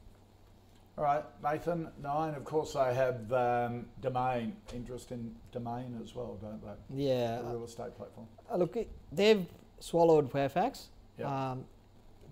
[0.98, 1.90] All right, Mathan.
[2.02, 2.34] Nine.
[2.34, 4.56] Of course, they have um, Domain.
[4.74, 7.04] Interest in Domain as well, don't they?
[7.04, 7.42] Yeah.
[7.42, 8.26] The real estate platform.
[8.50, 8.76] Uh, look,
[9.12, 9.44] they've
[9.78, 10.88] swallowed Fairfax.
[11.18, 11.50] Yeah.
[11.50, 11.64] Um,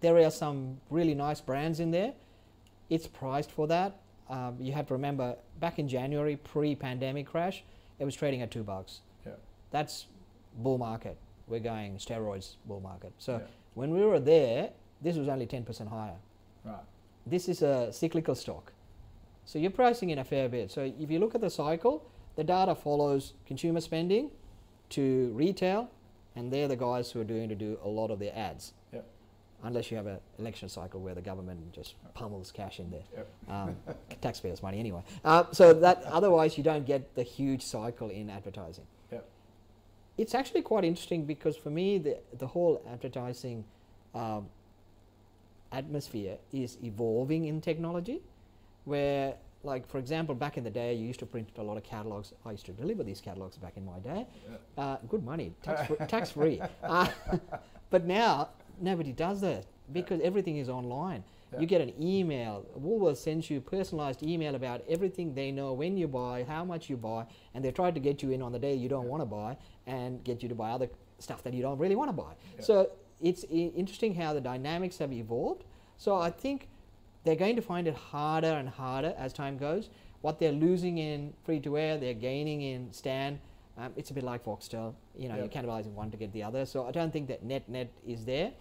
[0.00, 2.14] there are some really nice brands in there.
[2.88, 4.00] It's priced for that.
[4.30, 7.64] Um, you have to remember, back in January, pre-pandemic crash,
[7.98, 9.00] it was trading at two bucks.
[9.26, 9.32] Yeah.
[9.70, 10.06] That's
[10.56, 11.18] bull market.
[11.48, 13.12] We're going steroids bull market.
[13.18, 13.46] So Yeah.
[13.74, 14.70] when we were there,
[15.02, 16.16] this was only 10% higher.
[16.64, 16.76] Right.
[17.26, 18.72] This is a cyclical stock.
[19.44, 20.70] So you're pricing in a fair bit.
[20.70, 22.02] So if you look at the cycle,
[22.37, 24.30] the data follows consumer spending
[24.90, 25.88] to retail,
[26.37, 28.72] and they're the guys who are doing to do a lot of the ads.
[28.92, 29.00] Yeah.
[29.62, 33.28] unless you have an election cycle where the government just pummels cash in there, Yep.
[33.48, 33.76] um,
[34.20, 35.02] taxpayers' money anyway.
[35.24, 38.85] Uh, so that otherwise you don't get the huge cycle in advertising.
[40.16, 43.64] It's actually quite interesting because for me the the whole advertising
[44.14, 44.46] um,
[45.72, 48.22] atmosphere is evolving in technology,
[48.85, 51.83] where like for example back in the day you used to print a lot of
[51.83, 52.33] catalogs.
[52.44, 54.27] I used to deliver these catalogs back in my day.
[54.79, 56.61] Uh, good money, tax fr- tax free.
[56.83, 57.09] Uh,
[57.90, 58.50] but now
[58.81, 61.25] nobody does that because everything is online.
[61.53, 61.61] Yeah.
[61.61, 62.64] You get an email.
[62.79, 66.97] Woolworths sends you personalized email about everything they know when you buy, how much you
[66.97, 69.27] buy, and they try to get you in on the day you don't want to
[69.27, 72.33] buy and get you to buy other stuff that you don't really want to buy.
[72.57, 72.64] Yeah.
[72.64, 75.64] So it's I- interesting how the dynamics have evolved.
[75.97, 76.68] So I think
[77.25, 79.90] they're going to find it harder and harder as time goes.
[80.23, 83.38] What they're losing in free to air, they're gaining in Stan.
[83.79, 84.94] Um, it's a bit like Foxtel.
[85.16, 85.42] You know, Yeah.
[85.42, 86.64] you're cannibalizing one to get the other.
[86.66, 88.53] So I don't think that net net is there.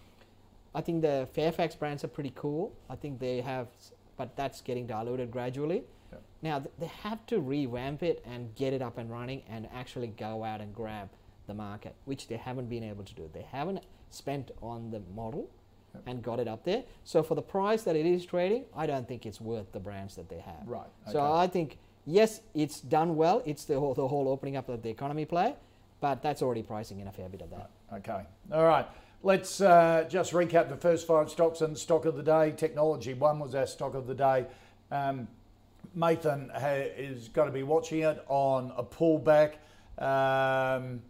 [0.74, 2.72] I think the Fairfax brands are pretty cool.
[2.90, 3.68] I think they have,
[4.16, 5.84] but that's getting diluted gradually.
[6.12, 6.18] Yeah.
[6.42, 10.08] Now th- they have to revamp it and get it up and running and actually
[10.08, 11.08] go out and grab
[11.46, 13.30] the market, which they haven't been able to do.
[13.32, 15.48] They haven't spent on the model
[15.94, 16.02] Yep.
[16.06, 16.82] and got it up there.
[17.04, 20.16] So for the price that it is trading, I don't think it's worth the brands
[20.16, 20.66] that they have.
[20.66, 20.88] Right.
[21.12, 21.22] So.
[21.32, 23.42] I think yes, it's done well.
[23.46, 25.54] It's the whole, the whole opening up of the economy play,
[26.00, 27.70] but that's already pricing in a fair bit of that.
[27.92, 28.22] Okay.
[28.52, 28.86] All right.
[29.24, 32.52] Let's uh, just recap the first five stocks and stock of the day.
[32.54, 34.44] Technology one was our stock of the day.
[34.90, 35.28] Um,
[35.96, 39.54] Mathan ha- is going to be watching it on a pullback.
[39.96, 41.00] Um,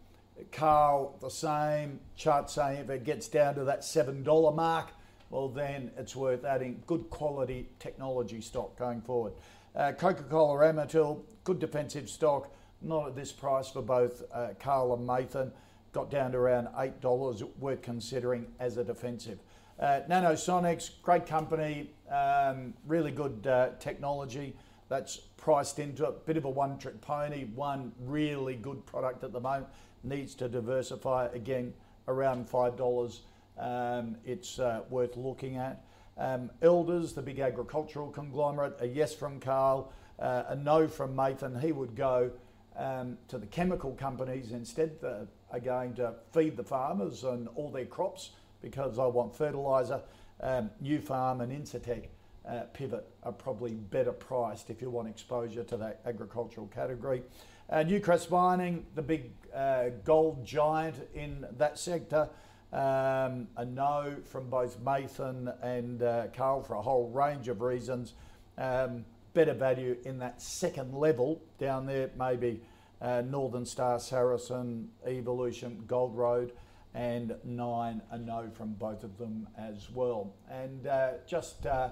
[0.53, 1.98] Carl, the same.
[2.14, 4.90] Chart saying if it gets down to that $7 mark,
[5.31, 9.33] well, then it's worth adding good quality technology stock going forward.
[9.74, 14.94] Uh, Coca Cola Amatil, good defensive stock, not at this price for both uh, Carl
[14.94, 15.50] and Mathan.
[15.94, 19.38] Got down to around $8, we're considering as a defensive.
[19.78, 24.57] Uh, Nanosonics, great company, um, really good uh, technology
[24.88, 26.26] that's priced into it.
[26.26, 29.68] Bit of a one trick pony, one really good product at the moment.
[30.02, 31.72] Needs to diversify again
[32.09, 33.20] around $5.
[33.57, 35.85] Um, it's uh, worth looking at.
[36.18, 41.62] Um, Elders, the big agricultural conglomerate, a yes from Carl, uh, a no from Mathan.
[41.62, 42.33] He would go
[42.76, 47.70] um, to the chemical companies instead that are going to feed the farmers and all
[47.70, 50.00] their crops because I want fertiliser.
[50.40, 52.08] Um, Nufarm and Incitec
[52.48, 57.22] uh, Pivot are probably better priced if you want exposure to that agricultural category.
[57.70, 62.28] Uh, Newcrest Mining, the big uh, gold giant in that sector,
[62.72, 68.14] um, a no from both Mathan and uh, Carl for a whole range of reasons.
[68.58, 72.60] Um, better value in that second level down there, maybe
[73.04, 76.52] uh, Northern Star, Saracen, Evolution, Gold Road,
[76.94, 80.34] and nine a no from both of them as well.
[80.50, 81.90] And uh, just uh,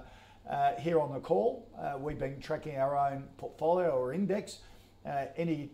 [0.49, 4.59] uh, here on the call, uh, we've been tracking our own portfolio or index.
[5.05, 5.69] Uh, any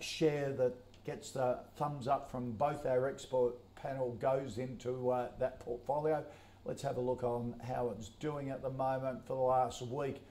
[0.00, 6.24] share that gets the thumbs up from both our export panel goes into that portfolio.
[6.64, 10.22] Let's have a look on how it's doing at the moment for the last week.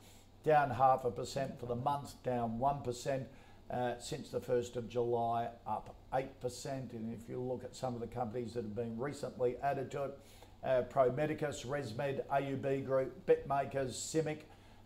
[0.44, 3.26] Down half a percent for the month, down 1%.
[3.72, 6.94] Uh, since the 1st of July, up 8%.
[6.94, 10.04] And if you look at some of the companies that have been recently added to
[10.04, 10.20] it,
[10.64, 14.42] uh, Pro Medicus, ResMed, AUB Group, BetMakers, Cimic,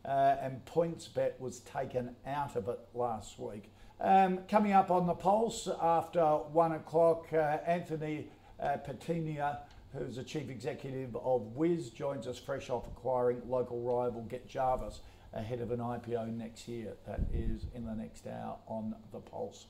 [0.06, 3.72] uh, and PointsBet was taken out of it last week.
[4.00, 9.60] Um, coming up on the pulse after one o'clock, uh, Anthony uh, Patinia,
[9.94, 15.02] who's the chief executive of Wiz, joins us fresh off acquiring local rival Get Jarvis
[15.34, 16.94] ahead of an IPO next year.
[17.06, 19.66] That is in the next hour on the pulse.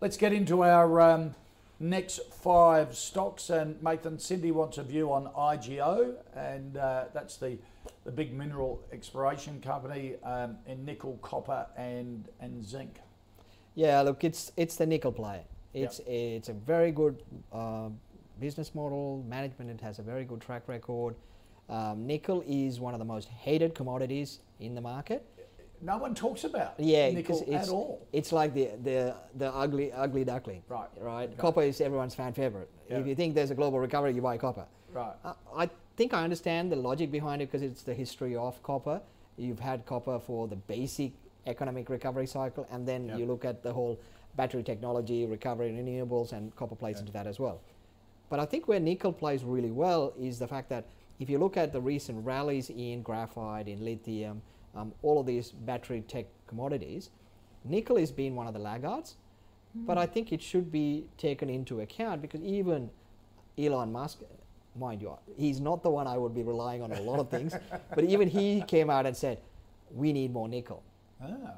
[0.00, 1.34] Let's get into our um,
[1.80, 3.50] next five stocks.
[3.50, 7.58] And Nathan Cindy wants a view on IGO, and uh, that's the
[8.04, 13.00] the big mineral exploration company um, in nickel, copper, and and zinc.
[13.74, 15.42] Yeah, look, it's it's the nickel play.
[15.72, 17.88] It's it's a very good uh,
[18.40, 19.24] business model.
[19.28, 21.14] Management it has a very good track record.
[21.68, 25.24] Um, nickel is one of the most hated commodities in the market.
[25.80, 28.06] No one talks about Yeah, nickel it's at all.
[28.12, 30.62] it's like the the the ugly ugly duckling.
[30.68, 30.88] Right.
[30.98, 31.28] Right.
[31.28, 31.36] Okay.
[31.36, 32.70] Copper is everyone's fan favorite.
[32.88, 32.98] Yeah.
[32.98, 34.66] If you think there's a global recovery, you buy copper.
[34.92, 35.12] Right.
[35.24, 39.00] Uh, I think I understand the logic behind it because it's the history of copper.
[39.36, 41.12] You've had copper for the basic
[41.46, 43.16] economic recovery cycle, and then Yeah.
[43.18, 43.98] you look at the whole
[44.36, 47.00] battery technology, recovery, renewables, and copper plays Yeah.
[47.00, 47.60] into that as well.
[48.30, 50.84] But I think where nickel plays really well is the fact that
[51.20, 54.42] if you look at the recent rallies in graphite, in lithium,
[54.74, 57.10] um, all of these battery tech commodities,
[57.64, 59.16] nickel has been one of the laggards.
[59.76, 62.90] But I think it should be taken into account because even
[63.58, 64.20] Elon Musk
[64.76, 67.54] mind you, he's not the one I would be relying on a lot of things,
[67.94, 69.40] but even he came out and said,
[69.92, 70.82] we need more nickel.
[71.20, 71.54] Ah,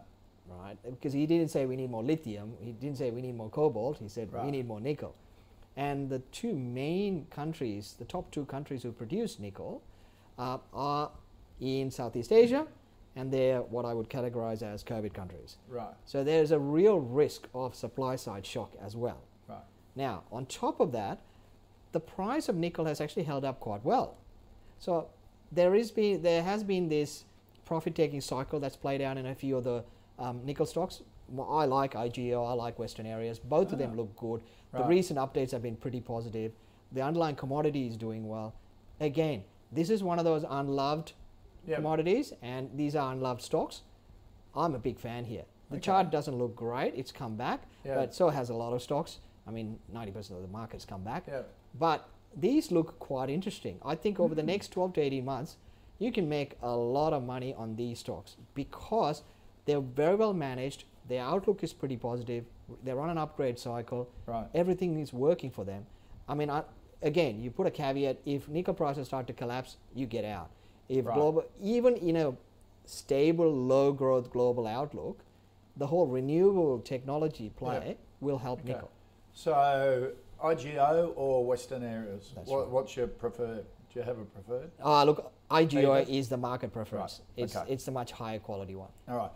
[0.48, 0.76] right?
[0.82, 3.98] Because he didn't say we need more lithium, he didn't say we need more cobalt,
[3.98, 4.44] he said Right.
[4.44, 5.14] we need more nickel.
[5.76, 9.82] And the two main countries, the top two countries who produce nickel,
[10.38, 11.10] uh, are
[11.60, 12.66] in Southeast Asia,
[13.14, 15.56] and they're what I would categorize as COVID countries.
[15.68, 19.22] right, So there's a real risk of supply side shock as well.
[19.48, 19.62] right.
[19.94, 21.20] Now, on top of that,
[21.92, 24.16] the price of nickel has actually held up quite well.
[24.78, 25.08] So
[25.50, 27.24] there is been there has been this
[27.64, 29.84] profit-taking cycle that's played out in a few of the
[30.18, 31.02] um, nickel stocks.
[31.38, 33.38] I like IGO, I like Western Areas.
[33.38, 33.96] Both of them Ah.
[33.96, 34.42] look good.
[34.72, 36.52] The recent updates have been pretty positive.
[36.92, 38.54] The underlying commodity is doing well.
[39.00, 41.12] Again, this is one of those unloved
[41.66, 41.76] Yep.
[41.78, 43.82] commodities, and these are unloved stocks.
[44.54, 45.44] I'm a big fan here.
[45.70, 45.82] The Okay.
[45.82, 47.96] chart doesn't look great; it's come back, Yeah.
[47.96, 49.18] but so has a lot of stocks.
[49.46, 51.24] I mean, 90% of the market's come back.
[51.26, 51.42] Yeah.
[51.78, 53.78] But these look quite interesting.
[53.84, 55.56] I think over the next 12 to 18 months,
[55.98, 59.22] you can make a lot of money on these stocks because
[59.64, 60.84] they're very well managed.
[61.08, 62.44] Their outlook is pretty positive.
[62.82, 64.08] They're on an upgrade cycle.
[64.26, 64.46] Right.
[64.54, 65.86] Everything is working for them.
[66.28, 66.62] I mean, I,
[67.02, 70.50] again, you put a caveat: if nickel prices start to collapse, you get out.
[70.88, 71.14] If Right.
[71.14, 72.34] global, even in a
[72.84, 75.24] stable, low growth global outlook,
[75.76, 78.72] the whole renewable technology play will help Okay.
[78.72, 78.90] nickel.
[79.32, 82.32] So IGO or Western areas?
[82.34, 82.68] That's What, right.
[82.70, 83.64] What's your preferred?
[83.92, 84.70] Do you have a preferred?
[84.82, 87.20] Ah, look, IGO is the market preference.
[87.36, 87.72] Right, It's okay.
[87.72, 88.90] it's the much higher quality one.
[89.08, 89.30] All right.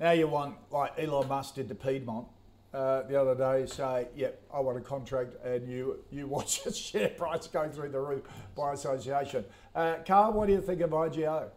[0.00, 2.26] Now you want, like Elon Musk did to Piedmont
[2.74, 6.72] uh, the other day, say, yep, I want a contract, and you, you watch the
[6.72, 8.22] share price go through the roof
[8.56, 9.44] by association.
[9.74, 11.48] Uh, Carl, what do you think of IGO?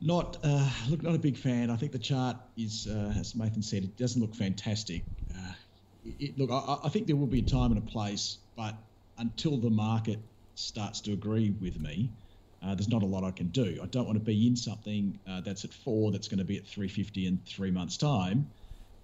[0.00, 1.70] Not uh, look, not a big fan.
[1.70, 5.02] I think the chart is, uh, as Nathan said, it doesn't look fantastic.
[5.36, 5.52] Uh,
[6.20, 8.76] it, look, I, I think there will be a time and a place, but
[9.18, 10.20] until the market
[10.54, 12.10] starts to agree with me,
[12.62, 13.78] uh, there's not a lot I can do.
[13.82, 16.56] I don't want to be in something uh, that's at four that's going to be
[16.56, 18.50] at 350 in three months' time,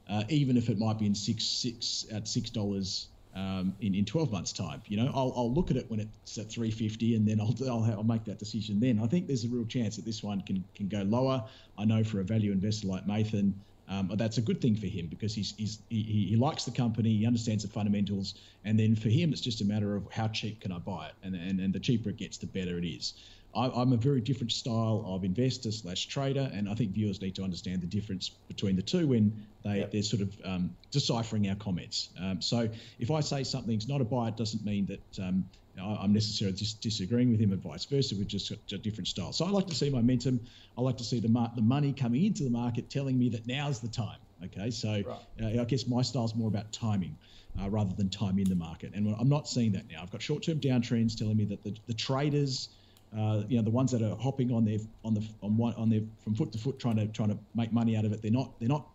[0.09, 4.05] uh, even if it might be in six six at six dollars um, in in
[4.05, 4.83] 12 months' time.
[4.87, 7.85] You know, I'll, I'll look at it when it's at 350, and then I'll I'll,
[7.85, 8.99] I'll make that decision then.
[9.01, 11.45] I think there's a real chance that this one can can go lower.
[11.79, 13.65] I know for a value investor like Nathan.
[13.87, 17.19] Um, that's a good thing for him because he's, he's he, he likes the company,
[17.19, 18.35] he understands the fundamentals,
[18.65, 21.15] and then for him it's just a matter of how cheap can I buy it,
[21.23, 23.13] and and, and the cheaper it gets, the better it is.
[23.57, 27.35] I, I'm a very different style of investor slash trader, and I think viewers need
[27.37, 29.93] to understand the difference between the two when they, Yep.
[29.93, 32.11] they're sort of um, deciphering our comments.
[32.21, 35.45] Um, so if I say something's not a buy, it doesn't mean that um,
[35.81, 38.15] I- I'm necessarily just disagreeing with him, and vice versa.
[38.17, 39.33] We've just got a different style.
[39.33, 40.41] So I like to see momentum.
[40.77, 43.47] I like to see the mar- the money coming into the market telling me that
[43.47, 44.19] now's the time.
[44.45, 45.03] Okay, so
[45.43, 47.17] uh, I guess my style's more about timing.
[47.63, 50.03] Uh, rather than time in the market, and I'm not seeing that now.
[50.03, 52.71] I've got short-term downtrends telling me that the, the traders
[53.17, 55.89] uh, you know the ones that are hopping on their on the on one on
[55.89, 58.31] their from foot to foot trying to trying to make money out of it they're
[58.31, 58.87] not they're not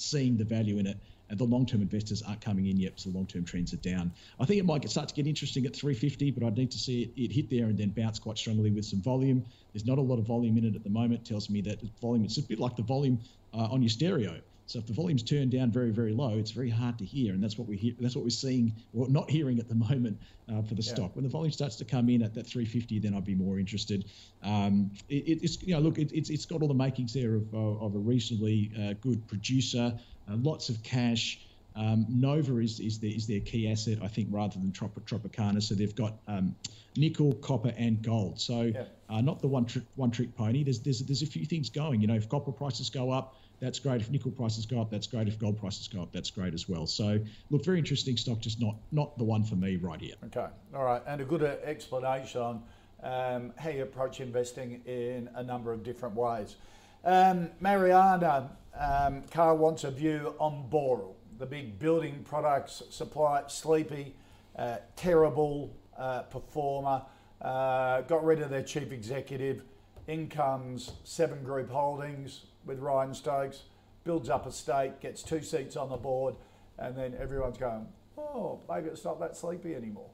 [0.00, 0.96] seeing the value in it.
[1.30, 4.10] And the long-term investors aren't coming in yet so the long-term trends are down.
[4.40, 7.02] I think it might start to get interesting at 350 but i'd need to see
[7.02, 9.44] it, it hit there and then bounce quite strongly with some volume.
[9.74, 11.20] There's not a lot of volume in it at the moment.
[11.20, 13.20] It tells me that volume it's a bit like the volume
[13.52, 16.68] uh, on your stereo so if the volume's turned down very, very low, it's very
[16.68, 17.94] hard to hear, and that's what we hear.
[17.98, 20.18] That's what we're seeing, or not hearing at the moment
[20.52, 20.92] uh, for the Yeah.
[20.94, 21.16] stock.
[21.16, 24.10] When the volume starts to come in at that 350, then I'd be more interested.
[24.42, 27.34] Um, it, it- it's you know, look, it, it's it's got all the makings there
[27.36, 27.56] of, uh,
[27.86, 29.98] of a reasonably uh, good producer,
[30.30, 31.46] uh, lots of cash.
[31.74, 35.62] Um, Nova is is their, is their key asset, I think, rather than Trop- Tropicana.
[35.62, 36.56] So they've got um,
[36.96, 38.38] nickel, copper, and gold.
[38.40, 38.84] So Yeah.
[39.08, 40.62] uh, not the one trick one trick pony.
[40.64, 42.00] There's there's there's a few things going.
[42.02, 44.00] You know, if copper prices go up, that's great.
[44.00, 45.28] If nickel prices go up, that's great.
[45.28, 46.86] If gold prices go up, that's great as well.
[46.86, 47.18] So
[47.50, 50.14] look, very interesting stock, just not not the one for me right here.
[50.26, 52.62] Okay, all right, and a good uh, explanation on
[53.02, 56.56] um, how you approach investing in a number of different ways.
[57.04, 64.14] Um, Mariana, um, Carl wants a view on Boral, the big building products supply, sleepy,
[64.56, 67.02] uh, terrible uh, performer,
[67.40, 69.62] uh, got rid of their chief executive,
[70.08, 73.62] incomes Seven Group Holdings with Ryan Stokes,
[74.04, 76.34] builds up a stake, gets two seats on the board,
[76.78, 77.86] and then everyone's going,
[78.16, 80.08] oh, maybe it's not that sleepy anymore.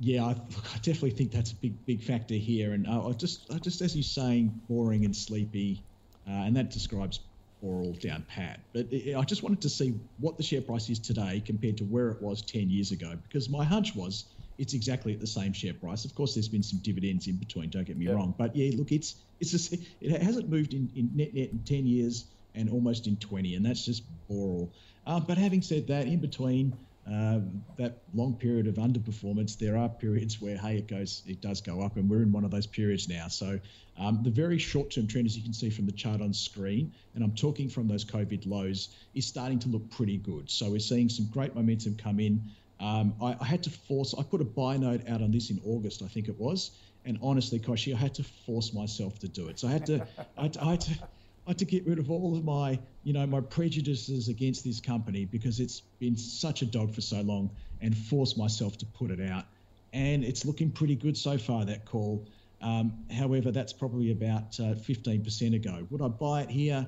[0.00, 2.72] Yeah, I, I definitely think that's a big, big factor here.
[2.72, 5.82] And uh, I just, I just as you're saying, boring and sleepy,
[6.28, 7.20] uh, and that describes
[7.64, 8.60] Boral down pat.
[8.72, 11.84] But it, I just wanted to see what the share price is today compared to
[11.84, 14.26] where it was 10 years ago, because my hunch was
[14.58, 16.04] it's exactly at the same share price.
[16.04, 17.70] Of course, there's been some dividends in between.
[17.70, 18.14] Don't get me Yep.
[18.14, 21.58] wrong, but yeah, look, it's it's just, it hasn't moved in, in net net in
[21.64, 24.70] 10 years and almost in 20, and that's just Boral.
[25.06, 26.74] Uh, but having said that, in between,
[27.06, 27.38] uh,
[27.76, 31.82] that long period of underperformance, there are periods where hey, it goes, it does go
[31.82, 33.28] up, and we're in one of those periods now.
[33.28, 33.60] So
[33.98, 37.22] um, the very short-term trend, as you can see from the chart on screen, and
[37.22, 40.50] I'm talking from those COVID lows, is starting to look pretty good.
[40.50, 42.42] So we're seeing some great momentum come in.
[42.78, 44.14] Um, I, I, had to force.
[44.18, 46.72] I put a buy note out on this in August, I think it was,
[47.06, 49.58] and honestly, Kochie, I had to force myself to do it.
[49.58, 50.06] So I had to,
[50.36, 50.98] I had to, I had to
[51.46, 54.80] I had to get rid of all of my, you know, my prejudices against this
[54.80, 57.50] company because it's been such a dog for so long
[57.80, 59.44] and force myself to put it out.
[59.92, 62.26] And it's looking pretty good so far, that call.
[62.60, 65.86] Um, however, that's probably about uh, 15% ago.
[65.90, 66.84] Would I buy it here?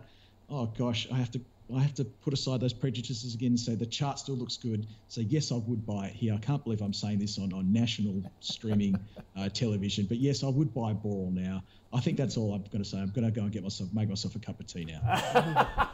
[0.51, 1.41] Oh gosh, I have to
[1.75, 4.87] I have to put aside those prejudices again and say the chart still looks good.
[5.09, 6.35] So yes, I would buy it here.
[6.35, 8.99] I can't believe I'm saying this on, on national streaming
[9.37, 11.63] uh, television, but yes, I would buy Boral now.
[11.93, 12.99] I think that's all I'm going to say.
[12.99, 15.01] I'm going to go and get myself make myself a cup of tea now.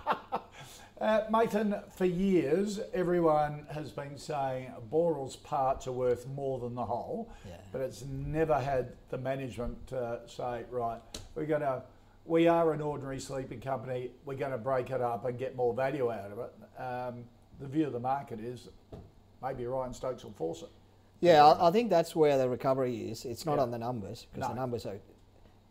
[1.00, 6.84] uh, Mathan, for years, everyone has been saying Boral's parts are worth more than the
[6.84, 7.56] whole, yeah.
[7.72, 11.00] but it's never had the management uh, say, right,
[11.34, 11.82] we're going to
[12.24, 14.10] we are an ordinary sleeping company.
[14.24, 16.80] We're going to break it up and get more value out of it.
[16.80, 17.24] Um,
[17.60, 18.68] the view of the market is
[19.42, 20.70] maybe Ryan Stokes will force it.
[21.20, 23.24] Yeah, I, I think that's where the recovery is.
[23.24, 23.62] It's not yeah.
[23.62, 24.54] on the numbers because no.
[24.54, 24.98] the numbers are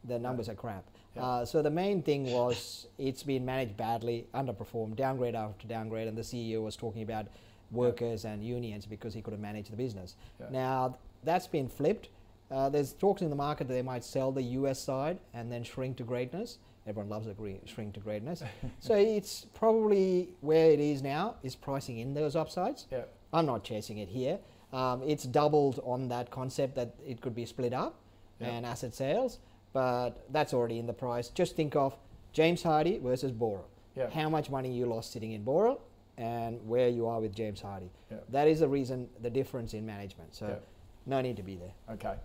[0.05, 0.53] the numbers no.
[0.53, 0.83] are crap.
[1.15, 1.23] Yeah.
[1.23, 6.17] Uh, so the main thing was it's been managed badly, underperformed, downgrade after downgrade, and
[6.17, 7.27] the CEO was talking about
[7.71, 10.15] workers and unions because he couldn't manage the business.
[10.51, 12.09] Now that's been flipped
[12.51, 15.63] uh, there's talks in the market that they might sell the US side and then
[15.63, 16.59] shrink to greatness.
[16.85, 17.35] Everyone loves a
[17.65, 18.43] shrink to greatness.
[18.79, 22.87] so it's probably where it is now is pricing in those upsides.
[22.91, 23.03] Yeah.
[23.31, 24.39] I'm not chasing it here.
[24.73, 27.95] Um, it's doubled on that concept that it could be split up
[28.39, 28.47] yeah.
[28.47, 29.39] and asset sales,
[29.71, 31.29] but that's already in the price.
[31.29, 31.95] Just think of
[32.33, 33.65] James Hardie versus Boral.
[33.95, 34.09] Yeah.
[34.09, 35.79] How much money you lost sitting in Boral
[36.17, 37.89] and where you are with James Hardie.
[38.29, 40.35] That is the reason, the difference in management.
[40.35, 40.59] So
[41.05, 41.73] no need to be there.
[41.91, 42.15] Okay.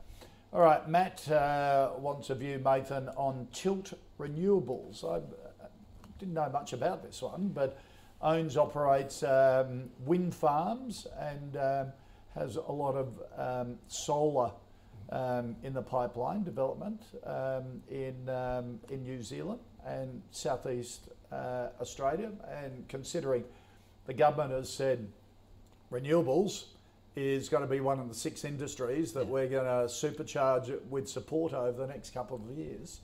[0.51, 5.05] All right, Matt uh, wants a view, Nathan, on Tilt Renewables.
[5.05, 5.21] I
[6.19, 7.79] didn't know much about this one, but
[8.23, 11.93] owns, operates um, wind farms and um,
[12.35, 14.51] has a lot of um, solar
[15.11, 22.31] um, in the pipeline development um, in, um, in New Zealand and southeast uh, Australia.
[22.51, 23.45] And considering
[24.07, 25.09] the government has said
[25.93, 26.69] renewables
[27.17, 29.33] is going to be one of the six industries that yeah.
[29.33, 33.01] we're going to supercharge with support over the next couple of years.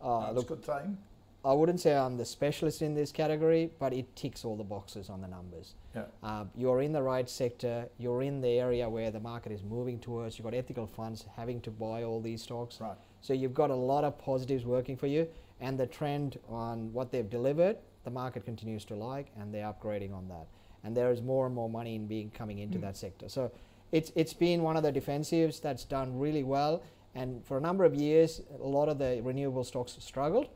[0.00, 0.98] Uh, That's look, a good thing.
[1.44, 5.08] I wouldn't say I'm the specialist in this category, but it ticks all the boxes
[5.08, 5.74] on the numbers.
[5.94, 6.04] Yeah.
[6.22, 7.88] Uh, you're in the right sector.
[7.96, 10.38] You're in the area where the market is moving towards.
[10.38, 12.80] You've got ethical funds having to buy all these stocks.
[12.80, 12.96] Right.
[13.20, 15.28] So you've got a lot of positives working for you,
[15.60, 20.14] and the trend on what they've delivered, the market continues to like, and they're upgrading
[20.14, 20.46] on that
[20.84, 22.82] and there is more and more money in being coming into mm.
[22.82, 23.28] that sector.
[23.28, 23.50] So
[23.92, 26.82] it's it's been one of the defensives that's done really well.
[27.14, 30.48] And for a number of years, a lot of the renewable stocks struggled,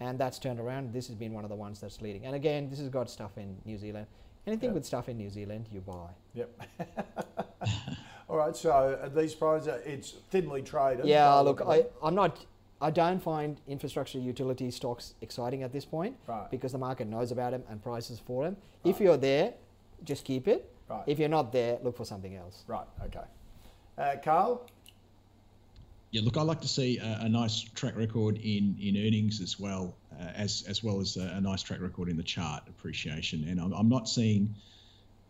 [0.00, 0.92] and that's turned around.
[0.92, 2.26] This has been one of the ones that's leading.
[2.26, 4.06] And again, this has got stuff in New Zealand.
[4.46, 4.74] Anything yep.
[4.74, 6.08] with stuff in New Zealand, you buy.
[6.34, 6.62] Yep.
[8.28, 8.56] All right.
[8.56, 11.06] So these prices, it's thinly traded.
[11.06, 11.32] Yeah.
[11.36, 12.44] Look, I, I'm not.
[12.82, 16.50] I don't find infrastructure utility stocks exciting at this point right.
[16.50, 18.56] because the market knows about them and prices for them.
[18.84, 18.94] Right.
[18.94, 19.52] If you're there,
[20.04, 20.72] just keep it.
[20.88, 21.04] Right.
[21.06, 22.64] If you're not there, look for something else.
[22.66, 22.86] Right.
[23.04, 23.20] Okay.
[23.96, 24.68] Uh, Carl.
[26.10, 29.60] Yeah, look, I like to see a, a, nice track record in, in earnings as
[29.60, 33.46] well, uh, as as well as a, a, nice track record in the chart appreciation.
[33.48, 34.56] And I'm, I'm not seeing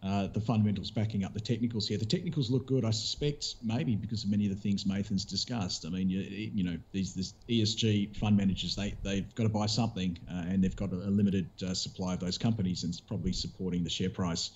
[0.02, 1.98] uh, the fundamentals backing up the technicals here.
[1.98, 5.84] The technicals look good, I suspect, maybe because of many of the things Nathan's discussed.
[5.84, 9.66] I mean, you, you know, these this ESG fund managers, they, they've got to buy
[9.66, 13.00] something uh, and they've got a, a limited uh, supply of those companies and it's
[13.00, 14.50] probably supporting the share price.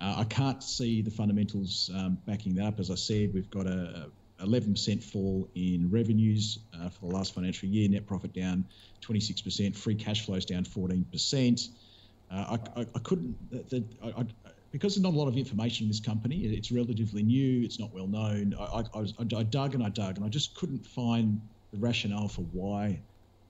[0.00, 2.80] Uh, I can't see the fundamentals um, backing that up.
[2.80, 7.68] As I said, we've got a, 11% fall in revenues uh, for the last financial
[7.68, 8.64] year, net profit down
[9.02, 11.68] 26%, free cash flows down 14%.
[12.30, 13.50] Uh, I, I, I, couldn't.
[13.50, 14.24] The, the, I,
[14.72, 17.92] because there's not a lot of information in this company, it's relatively new, it's not
[17.92, 18.54] well known.
[18.58, 21.40] I, I, was, I, dug and I dug, and I just couldn't find
[21.72, 23.00] the rationale for why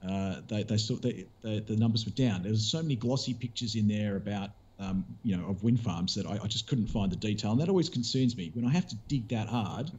[0.08, 2.42] uh, they, they, saw, they, they, the numbers were down.
[2.42, 6.14] There was so many glossy pictures in there about um, you know of wind farms
[6.16, 8.70] that I, I, just couldn't find the detail, and that always concerns me when I
[8.70, 9.90] have to dig that hard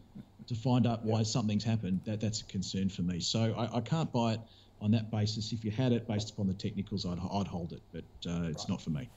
[0.47, 2.01] to find out why something's happened.
[2.05, 3.19] That that's a concern for me.
[3.19, 4.39] So I, I can't buy it
[4.79, 5.51] on that basis.
[5.51, 8.63] If you had it based upon the technicals, I'd, I'd hold it, but uh, it's
[8.63, 8.69] right.
[8.69, 9.09] not for me.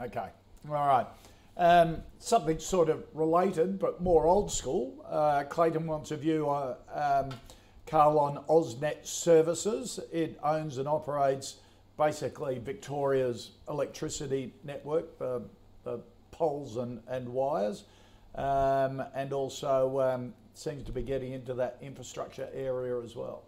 [0.00, 0.28] Okay,
[0.68, 1.06] all right.
[1.56, 5.04] Um, something sort of related, but more old school.
[5.08, 7.38] Uh, Clayton wants a view, uh, um,
[7.86, 10.00] Carl, on AusNet Services.
[10.10, 11.56] It owns and operates
[11.98, 15.42] basically Victoria's electricity network, the,
[15.84, 16.00] the
[16.30, 17.84] poles and, and wires.
[18.34, 23.44] um, and also um, seems to be getting into that infrastructure area as well.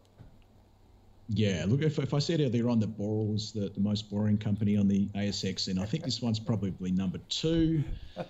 [1.28, 4.36] Yeah, look, if, if I said earlier on that Boral was the, the most boring
[4.36, 7.82] company on the ASX, then I think this one's probably number two.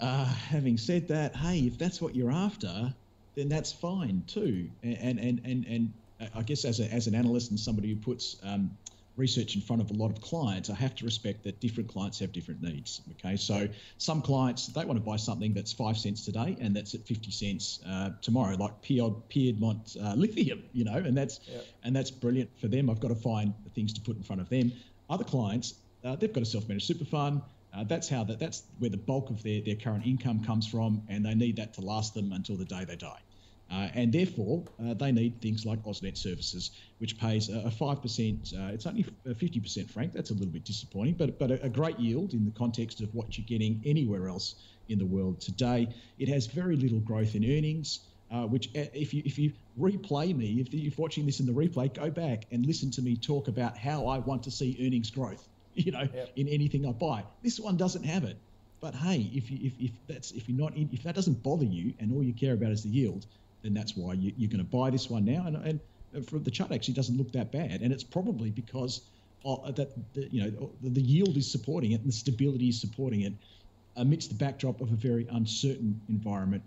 [0.00, 2.94] Uh, having said that, hey, if that's what you're after,
[3.34, 4.70] then that's fine too.
[4.84, 5.92] And and and and,
[6.34, 8.70] I guess as a, as an analyst and somebody who puts um,
[9.18, 12.18] research in front of a lot of clients, I have to respect that different clients
[12.20, 13.02] have different needs.
[13.12, 16.94] Okay, so some clients they want to buy something that's five cents today and that's
[16.94, 21.40] at fifty cents uh, tomorrow, like Piedmont uh, Lithium, you know, and that's
[21.82, 22.88] and that's brilliant for them.
[22.88, 24.72] I've got to find things to put in front of them.
[25.10, 27.42] Other clients, uh, they've got a self-managed super fund.
[27.74, 31.02] Uh, that's how that that's where the bulk of their, their current income comes from,
[31.08, 33.20] and they need that to last them until the day they die.
[33.70, 38.72] Uh, and therefore, uh, they need things like AusNet Services, which pays a, 5%, uh,
[38.72, 42.32] it's only 50% frank, that's a little bit disappointing, but, but a, a, great yield
[42.32, 44.54] in the context of what you're getting anywhere else
[44.88, 45.86] in the world today.
[46.18, 48.00] It has very little growth in earnings.
[48.30, 49.50] Uh, which, uh, if you if you
[49.80, 53.16] replay me, if you're watching this in the replay, go back and listen to me
[53.16, 55.48] talk about how I want to see earnings growth.
[55.74, 56.32] You know, yep.
[56.34, 57.22] in anything I buy.
[57.42, 58.36] This one doesn't have it.
[58.80, 61.64] But hey, if you if, if that's if you're not in, if that doesn't bother
[61.64, 63.26] you and all you care about is the yield,
[63.68, 65.44] then that's why you, are going to buy this one now.
[65.46, 65.80] And,
[66.14, 69.02] and for the chart actually doesn't look that bad, and it's probably because
[69.44, 73.22] that the, you know the, the yield is supporting it and the stability is supporting
[73.22, 73.32] it
[73.96, 76.62] amidst the backdrop of a very uncertain environment,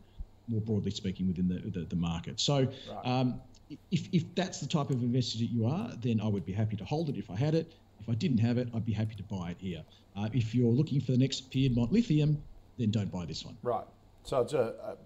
[0.48, 2.40] more broadly speaking, within the the, the market.
[2.40, 2.68] So.
[2.90, 3.06] Right.
[3.06, 3.42] Um,
[3.90, 6.76] if, if that's the type of investor that you are, then I would be happy
[6.76, 7.72] to hold it if I had it.
[8.02, 9.82] If I didn't have it, I'd be happy to buy it here.
[10.18, 12.44] Uh, if you're looking for the next Piedmont Lithium,
[12.78, 13.56] then don't buy this one.
[13.64, 13.86] Right.
[14.24, 14.98] So it's a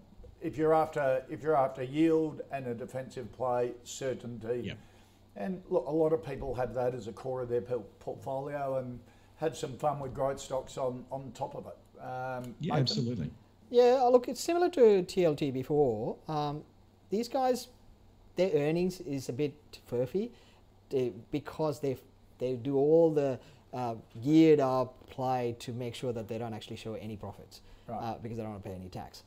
[0.45, 4.61] if you're after if you're after yield and a defensive play, certainty.
[4.65, 4.77] Yep.
[5.37, 8.99] And look, a lot of people have that as a core of their portfolio and
[9.37, 12.01] had some fun with growth stocks on, on top of it.
[12.01, 13.29] Um, yeah, absolutely.
[13.69, 16.15] Yeah, uh, look, it's similar to TLT before.
[16.29, 16.63] Um,
[17.09, 17.67] these guys,
[18.37, 19.55] their earnings is a bit
[19.91, 20.29] furphy
[20.89, 21.97] they, because they
[22.37, 23.39] they do all the
[23.73, 27.97] uh, geared up play to make sure that they don't actually show any profits right.
[27.97, 29.23] uh, because they don't want to pay any tax.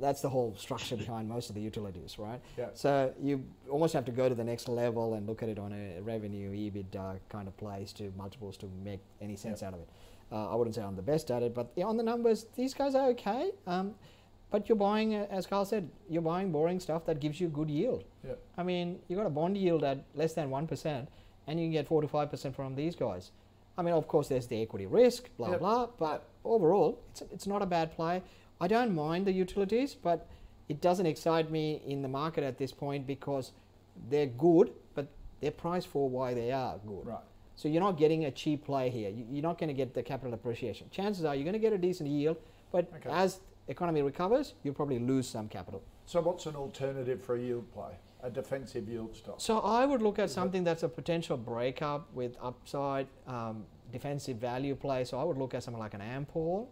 [0.00, 2.40] That's the whole structure behind most of the utilities, right?
[2.56, 2.66] Yeah.
[2.74, 5.72] So you almost have to go to the next level and look at it on
[5.72, 9.88] a revenue, EBITDA kind of place to multiples to make any sense out of it.
[10.30, 12.94] Uh, I wouldn't say I'm the best at it, but on the numbers, these guys
[12.94, 13.50] are okay.
[13.66, 13.94] Um,
[14.50, 17.70] but you're buying, uh, as Carl said, you're buying boring stuff that gives you good
[17.70, 18.04] yield.
[18.24, 18.34] Yeah.
[18.56, 21.06] I mean, you got a bond yield at less than 1%,
[21.46, 23.32] and you can get 4 to 5% from these guys.
[23.76, 25.60] I mean, of course, there's the equity risk, blah, yep.
[25.60, 28.22] blah, but overall, it's, it's not a bad play.
[28.62, 30.28] I don't mind the utilities, but
[30.68, 33.50] it doesn't excite me in the market at this point because
[34.08, 35.08] they're good, but
[35.40, 37.04] they're priced for why they are good.
[37.04, 37.18] Right.
[37.56, 39.10] So you're not getting a cheap play here.
[39.10, 40.86] You're not going to get the capital appreciation.
[40.92, 42.36] Chances are you're going to get a decent yield,
[42.70, 43.10] but okay.
[43.10, 45.82] as economy recovers, you'll probably lose some capital.
[46.06, 47.94] So what's an alternative for a yield play?
[48.22, 49.40] A defensive yield stock?
[49.40, 54.36] So I would look at Is something that's a potential breakup with upside um, defensive
[54.36, 55.02] value play.
[55.04, 56.68] So I would look at something like an Ampol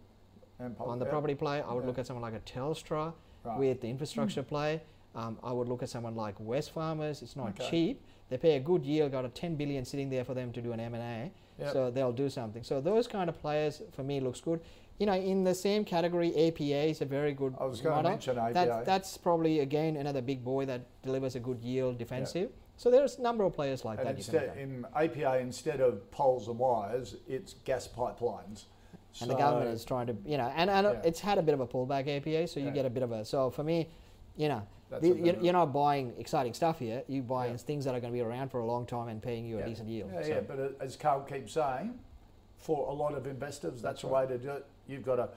[0.79, 1.63] on the property play.
[1.63, 3.13] I would look at someone like a Telstra
[3.45, 3.59] right.
[3.59, 4.49] with the infrastructure mm.
[4.49, 4.83] play.
[5.15, 7.23] Um, I would look at someone like Wesfarmers.
[7.23, 7.71] It's not okay.
[7.71, 8.05] cheap.
[8.29, 9.13] They pay a good yield.
[9.13, 11.33] Got a 10 billion sitting there for them to do an M and A.
[11.63, 11.73] Yep.
[11.73, 12.63] So they'll do something.
[12.63, 14.61] So those kind of players for me looks good.
[14.99, 17.55] You know, in the same category, APA is a very good.
[17.59, 18.11] I was going model.
[18.11, 18.53] to mention APA.
[18.53, 22.43] That, that's probably again another big boy that delivers a good yield defensive.
[22.43, 22.53] Yep.
[22.77, 24.17] So there's a number of players like and that.
[24.17, 28.65] Instead, in APA, instead of poles and wires, it's gas pipelines.
[29.19, 31.01] And so the government is trying to, you know, and, and yeah.
[31.03, 32.73] it's had a bit of a pullback APA, so you yeah.
[32.73, 33.25] get a bit of a.
[33.25, 33.89] So for me,
[34.37, 34.63] you know,
[35.01, 37.03] the, you're, you're, not buying exciting stuff here.
[37.09, 37.59] You're buying yeah.
[37.59, 39.65] things that are going to be around for a long time and paying you a
[39.65, 40.11] decent yield.
[40.13, 40.29] Yeah, so.
[40.29, 41.99] yeah, but as Carl keeps saying,
[42.59, 44.29] for a lot of investors, that's, that's the right.
[44.29, 44.67] way to do it.
[44.87, 45.29] You've got to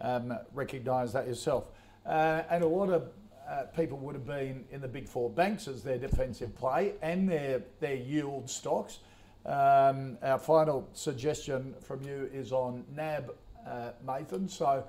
[0.00, 1.64] um, recognise that yourself.
[2.04, 3.08] Uh, and a lot of
[3.48, 7.28] uh, people would have been in the big four banks as their defensive play and
[7.28, 8.98] their, their yield stocks.
[9.44, 13.32] Um, our final suggestion from you is on NAB,
[13.66, 14.48] uh, Nathan.
[14.48, 14.84] So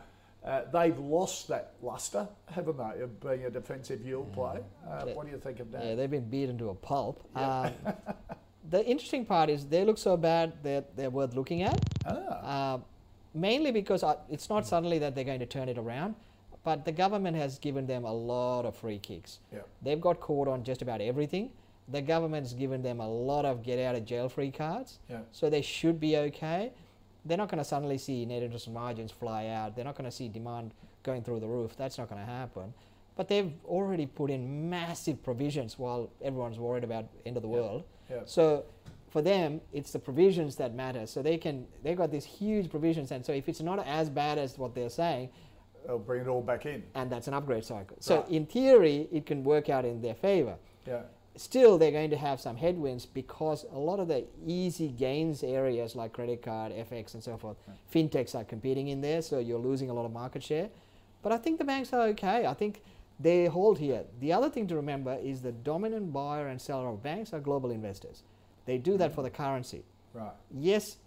[0.45, 4.35] uh, they've lost that luster, haven't they, of being a defensive yield mm.
[4.35, 4.59] play?
[4.87, 5.83] Uh, what do you think of that?
[5.83, 7.27] Yeah, they've been beaten to a pulp.
[7.35, 7.71] Um,
[8.69, 11.79] the interesting part is they look so bad that they're worth looking at.
[12.05, 12.73] Ah.
[12.73, 12.79] Uh,
[13.33, 16.13] mainly because uh, it's not suddenly that they're going to turn it around,
[16.63, 19.39] but the government has given them a lot of free kicks.
[19.81, 21.49] They've got caught on just about everything
[21.89, 24.99] the government's given them a lot of get out of jail free cards.
[25.09, 25.19] Yeah.
[25.31, 26.71] So they should be okay.
[27.25, 29.75] They're not going to suddenly see net interest margins fly out.
[29.75, 30.73] They're not going to see demand
[31.03, 31.75] going through the roof.
[31.77, 32.73] That's not going to happen.
[33.15, 37.55] But they've already put in massive provisions while everyone's worried about end of the yeah.
[37.55, 37.83] world.
[38.09, 38.19] Yeah.
[38.25, 38.65] So
[39.09, 41.05] for them, it's the provisions that matter.
[41.05, 44.37] So they can they've got these huge provisions, and so if it's not as bad
[44.37, 45.29] as what they're saying,
[45.85, 46.81] They'll bring it all back in.
[46.95, 47.97] and that's an upgrade cycle.
[47.99, 48.29] So Right.
[48.31, 50.55] in theory, it can work out in their favor.
[50.87, 51.01] Yeah.
[51.35, 55.95] Still, they're going to have some headwinds because a lot of the easy gains areas
[55.95, 57.57] like credit card, FX, and so forth,
[57.91, 60.69] fintechs are competing in there, so you're losing a lot of market share.
[61.23, 62.45] But I think the banks are okay.
[62.45, 62.81] I think
[63.19, 64.03] they hold here.
[64.19, 67.71] The other thing to remember is the dominant buyer and seller of banks are global
[67.71, 68.21] investors.
[68.65, 69.15] They do that mm.
[69.15, 69.83] for the currency.
[70.13, 70.31] Right.
[70.51, 70.97] Yes,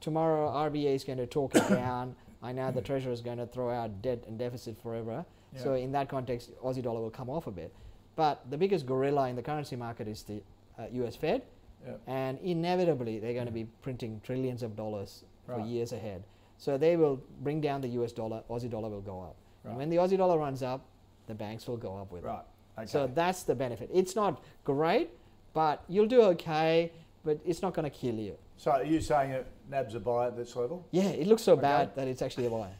[0.00, 2.14] tomorrow RBA is going to talk it down.
[2.42, 5.24] I know the Treasurer is going to throw out debt and deficit forever.
[5.56, 7.72] So in that context, Aussie dollar will come off a bit.
[8.16, 10.42] But the biggest gorilla in the currency market is the
[10.78, 11.42] uh, US Fed,
[11.86, 11.94] Yeah.
[12.06, 15.66] and inevitably they're going to be printing trillions of dollars for Right.
[15.66, 16.22] years ahead.
[16.58, 18.42] So they will bring down the US dollar.
[18.48, 19.36] Aussie dollar will go up.
[19.64, 19.70] Right.
[19.70, 20.80] And when the Aussie dollar runs up,
[21.26, 22.28] the banks will go up with it.
[22.28, 22.44] Right.
[22.78, 22.86] Okay.
[22.86, 23.90] So that's the benefit.
[23.92, 25.10] It's not great,
[25.52, 26.92] but you'll do okay.
[27.24, 28.36] But it's not going to kill you.
[28.56, 30.84] So are you saying that NAB's a buy at this level?
[30.90, 31.62] Yeah, it looks so Okay.
[31.62, 32.70] bad that it's actually a buy.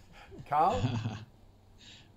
[0.49, 0.81] Carl?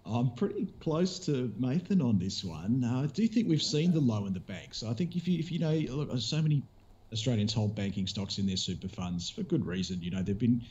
[0.10, 2.84] I'm pretty close to Nathan on this one.
[2.84, 4.84] Uh, I do think we've seen the low in the banks.
[4.84, 6.64] I think if you if you know, look, so many
[7.12, 10.02] Australians hold banking stocks in their super funds for good reason.
[10.02, 10.62] You know, they've been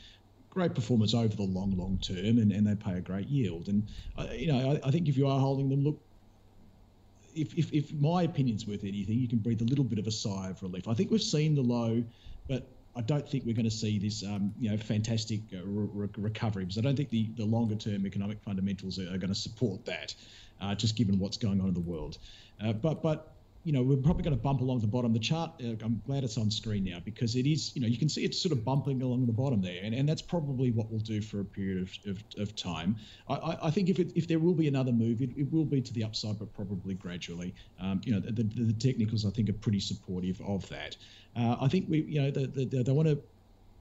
[0.49, 3.67] great performers over the long, long term, and, and they pay a great yield.
[3.67, 5.99] And uh, you know, I, I think if you are holding them, look.
[7.35, 10.11] If, if, if my opinion's worth anything, you can breathe a little bit of a
[10.11, 10.87] sigh of relief.
[10.87, 12.03] I think we've seen the low,
[12.49, 12.67] but
[12.97, 16.65] I don't think we're going to see this, um, you know, fantastic uh, re- recovery
[16.65, 19.85] because I don't think the, the longer term economic fundamentals are, are going to support
[19.85, 20.15] that,
[20.59, 22.17] uh, just given what's going on in the world.
[22.63, 23.36] Uh, but but
[23.67, 25.11] you know, we're probably going to bump along the bottom.
[25.11, 27.97] The chart, uh, I'm glad it's on screen now because it is, you know, you
[27.97, 30.89] can see it's sort of bumping along the bottom there, and, and that's probably what
[30.89, 32.95] we'll do for a period of, of, of time.
[33.27, 35.65] I, I, I think if it, if there will be another move, it, it will
[35.65, 37.53] be to the upside, but probably gradually.
[37.81, 40.95] Um, you know, the, the, the technicals I think are pretty supportive of that.
[41.35, 43.21] Uh, I think we, you know, the, the, they want to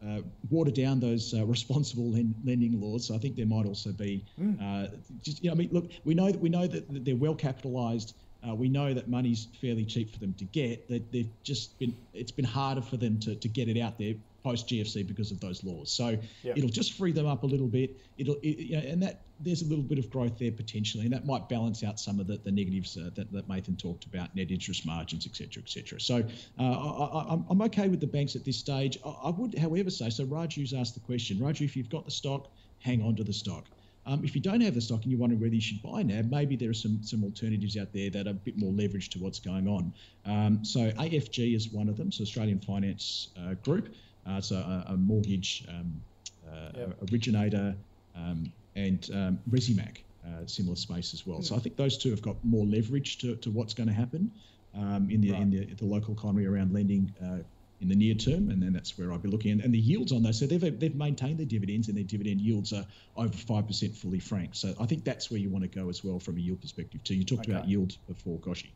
[0.04, 0.20] uh,
[0.50, 3.06] water down those uh, responsible len- lending laws.
[3.06, 4.24] So I think there might also be
[4.62, 4.88] uh,
[5.22, 8.14] just you know I mean look we know that we know that they're well capitalised.
[8.48, 10.88] Uh, we know that money's fairly cheap for them to get.
[10.88, 14.14] That they've just been it's been harder for them to, to get it out there
[14.44, 15.90] post GFC because of those laws.
[15.90, 16.56] So Yep.
[16.58, 17.96] it'll just free them up a little bit.
[18.16, 21.12] It'll it, you know, and that there's a little bit of growth there potentially, and
[21.12, 24.34] that might balance out some of the, the negatives uh, that, that Nathan talked about,
[24.36, 26.00] net interest margins, etc., etc.
[26.00, 26.22] So
[26.58, 28.96] uh, I, I, I'm- I'm okay with the banks at this stage.
[29.04, 30.24] I, I would, however, say so.
[30.24, 31.38] Raju's asked the question.
[31.38, 33.64] Raju, if you've got the stock, hang on to the stock.
[34.06, 36.30] Um, if you don't have the stock and you're wondering whether you should buy NAB,
[36.30, 39.18] maybe there are some some alternatives out there that are a bit more leveraged to
[39.18, 39.92] what's going on.
[40.24, 43.94] Um, so AFG is one of them, so Australian Finance uh, Group.
[44.28, 46.00] Uh, it's a, a mortgage um,
[46.48, 46.98] uh, Yep.
[47.10, 47.76] originator
[48.14, 51.42] um, and um, Resimac, uh, similar space as well.
[51.42, 54.30] So I think those two have got more leverage to, to what's going to happen
[54.74, 57.38] um, in the in the, the local economy around lending uh,
[57.80, 59.52] in the near term, and then that's where I'll be looking.
[59.52, 62.40] And, and the yields on those, so they've they've maintained their dividends, and their dividend
[62.40, 64.56] yields are over five percent fully franked.
[64.56, 67.04] So I think that's where you want to go as well from a yield perspective
[67.04, 67.14] too.
[67.14, 68.70] You talked about yield before, Kochie.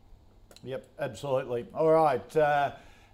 [0.63, 1.65] Yep, absolutely.
[1.73, 2.37] All right.
[2.37, 2.71] Uh,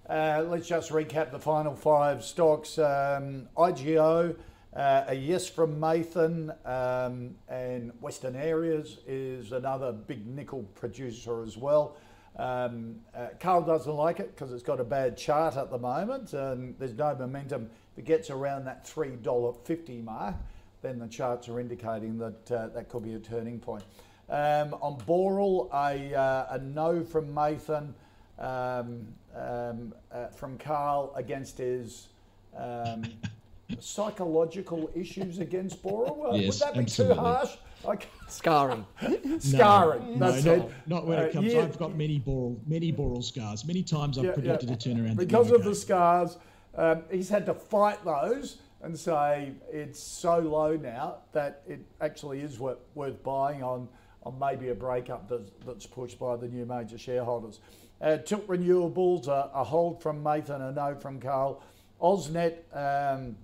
[0.09, 2.77] uh, let's just recap the final five stocks.
[2.77, 4.35] Um, IGO,
[4.75, 11.57] uh, a yes from Mathan, um, and Western Areas is another big nickel producer as
[11.57, 11.97] well.
[12.37, 16.33] Um, uh, Carl doesn't like it because it's got a bad chart at the moment
[16.33, 17.69] and there's no momentum.
[17.93, 20.35] If it gets around that $3.50 mark,
[20.81, 23.83] then the charts are indicating that uh, that could be a turning point.
[24.29, 27.95] Um, on Boral, a, uh, a no from Nathan,
[28.37, 32.09] um, um, uh, from Carl against his
[32.55, 33.03] um,
[33.79, 36.39] psychological issues against Boral.
[36.39, 37.15] Yes, Would that be absolutely.
[37.15, 37.57] too harsh?
[37.85, 38.07] Okay.
[38.27, 38.85] Scarring.
[39.39, 40.19] Scarring.
[40.19, 40.71] No, That's not, it.
[40.87, 41.53] not when Uh, it comes.
[41.53, 41.59] yeah.
[41.61, 43.65] I've got many boral, many boral scars.
[43.65, 44.75] Many times I've Yeah, predicted yeah.
[44.75, 45.15] a turnaround.
[45.17, 46.37] because never of the scars.
[46.75, 52.41] Um, he's had to fight those and say it's so low now that it actually
[52.41, 53.87] is worth, worth buying on,
[54.23, 57.59] on maybe a breakup that's, that's pushed by the new major shareholders.
[58.01, 61.63] Uh, Tilt Renewables, a, a hold from Nathan, a no from Carl.
[61.99, 63.35] AusNet, um,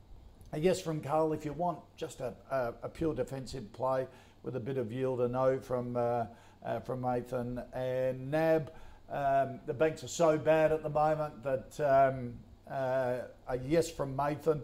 [0.53, 4.05] a yes from Carl if you want just a, a, a pure defensive play
[4.43, 6.25] with a bit of yield, a no from, uh,
[6.63, 7.59] uh, from Nathan.
[7.73, 8.71] And NAB,
[9.11, 12.33] um, the banks are so bad at the moment that um,
[12.69, 14.61] uh, a yes from Nathan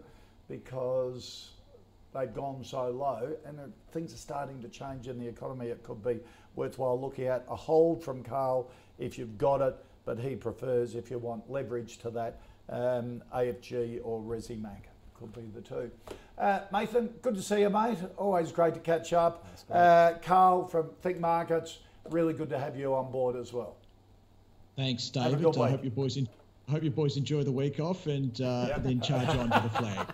[0.48, 1.50] because
[2.14, 3.58] they've gone so low and
[3.90, 5.66] things are starting to change in the economy.
[5.66, 6.20] It could be
[6.54, 7.44] worthwhile looking at.
[7.48, 8.70] A hold from Carl
[9.00, 14.00] if you've got it, but he prefers if you want leverage to that, um, AFG
[14.04, 14.89] or Resimac
[15.20, 15.90] could be the two.
[16.38, 17.98] Uh, Nathan, good to see you, mate.
[18.16, 19.46] Always great to catch up.
[19.70, 23.76] Uh, Carl from Think Markets, really good to have you on board as well.
[24.76, 25.52] Thanks, Have a David.
[25.52, 26.16] good I hope your boys.
[26.16, 26.28] En-
[26.68, 29.68] I hope you boys enjoy the week off and uh, then charge on to the
[29.70, 30.06] flag.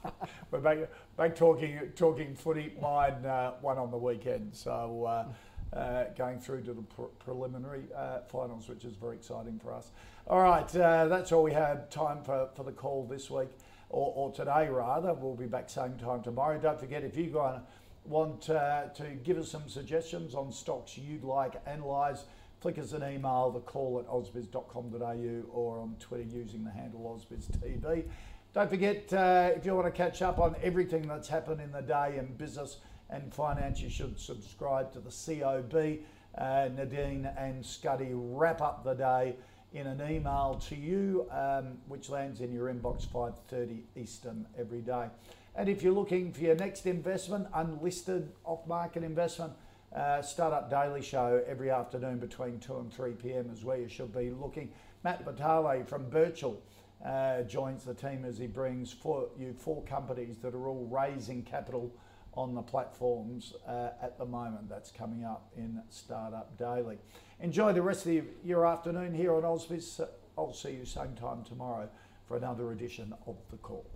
[0.50, 0.78] we're back,
[1.16, 2.72] back talking talking footy.
[2.82, 7.84] Mine uh, won on the weekend, so uh, uh, going through to the pre- preliminary
[7.96, 9.92] uh, finals, which is very exciting for us.
[10.26, 13.48] All right, uh, that's all we have time for, for the call this week,
[13.90, 15.12] or, or today rather.
[15.12, 16.58] We'll be back same time tomorrow.
[16.58, 17.60] Don't forget if you guys
[18.04, 22.24] want uh, to give us some suggestions on stocks you'd like analysed
[22.60, 28.04] flick us an email, the call at ausbiz.com.au or on Twitter using the handle AusbizTV.
[28.52, 31.80] Don't forget, uh, if you want to catch up on everything that's happened in the
[31.80, 32.78] day in business
[33.08, 36.00] and finance, you should subscribe to the COB.
[36.36, 39.36] Uh, Nadine and Scuddy wrap up the day
[39.72, 45.06] in an email to you, um, which lands in your inbox 5.30 Eastern every day.
[45.54, 49.52] And if you're looking for your next investment, unlisted off-market investment,
[49.94, 53.50] uh, Startup Daily Show every afternoon between 2 and 3 p.m.
[53.52, 54.70] is where you should be looking.
[55.02, 56.56] Matt Vitale from Birchal
[57.04, 61.42] uh, joins the team as he brings four, you four companies that are all raising
[61.42, 61.92] capital
[62.34, 64.68] on the platforms uh, at the moment.
[64.68, 66.98] That's coming up in Startup Daily.
[67.42, 69.98] Enjoy the rest of your afternoon here on Ausbiz.
[70.36, 71.88] I'll see you same time tomorrow
[72.28, 73.86] for another edition of The Call.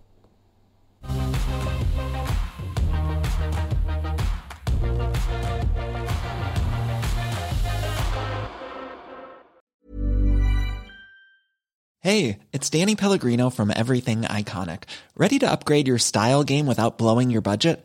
[12.01, 14.85] Hey, it's Danny Pellegrino from Everything Iconic.
[15.17, 17.85] Ready to upgrade your style game without blowing your budget?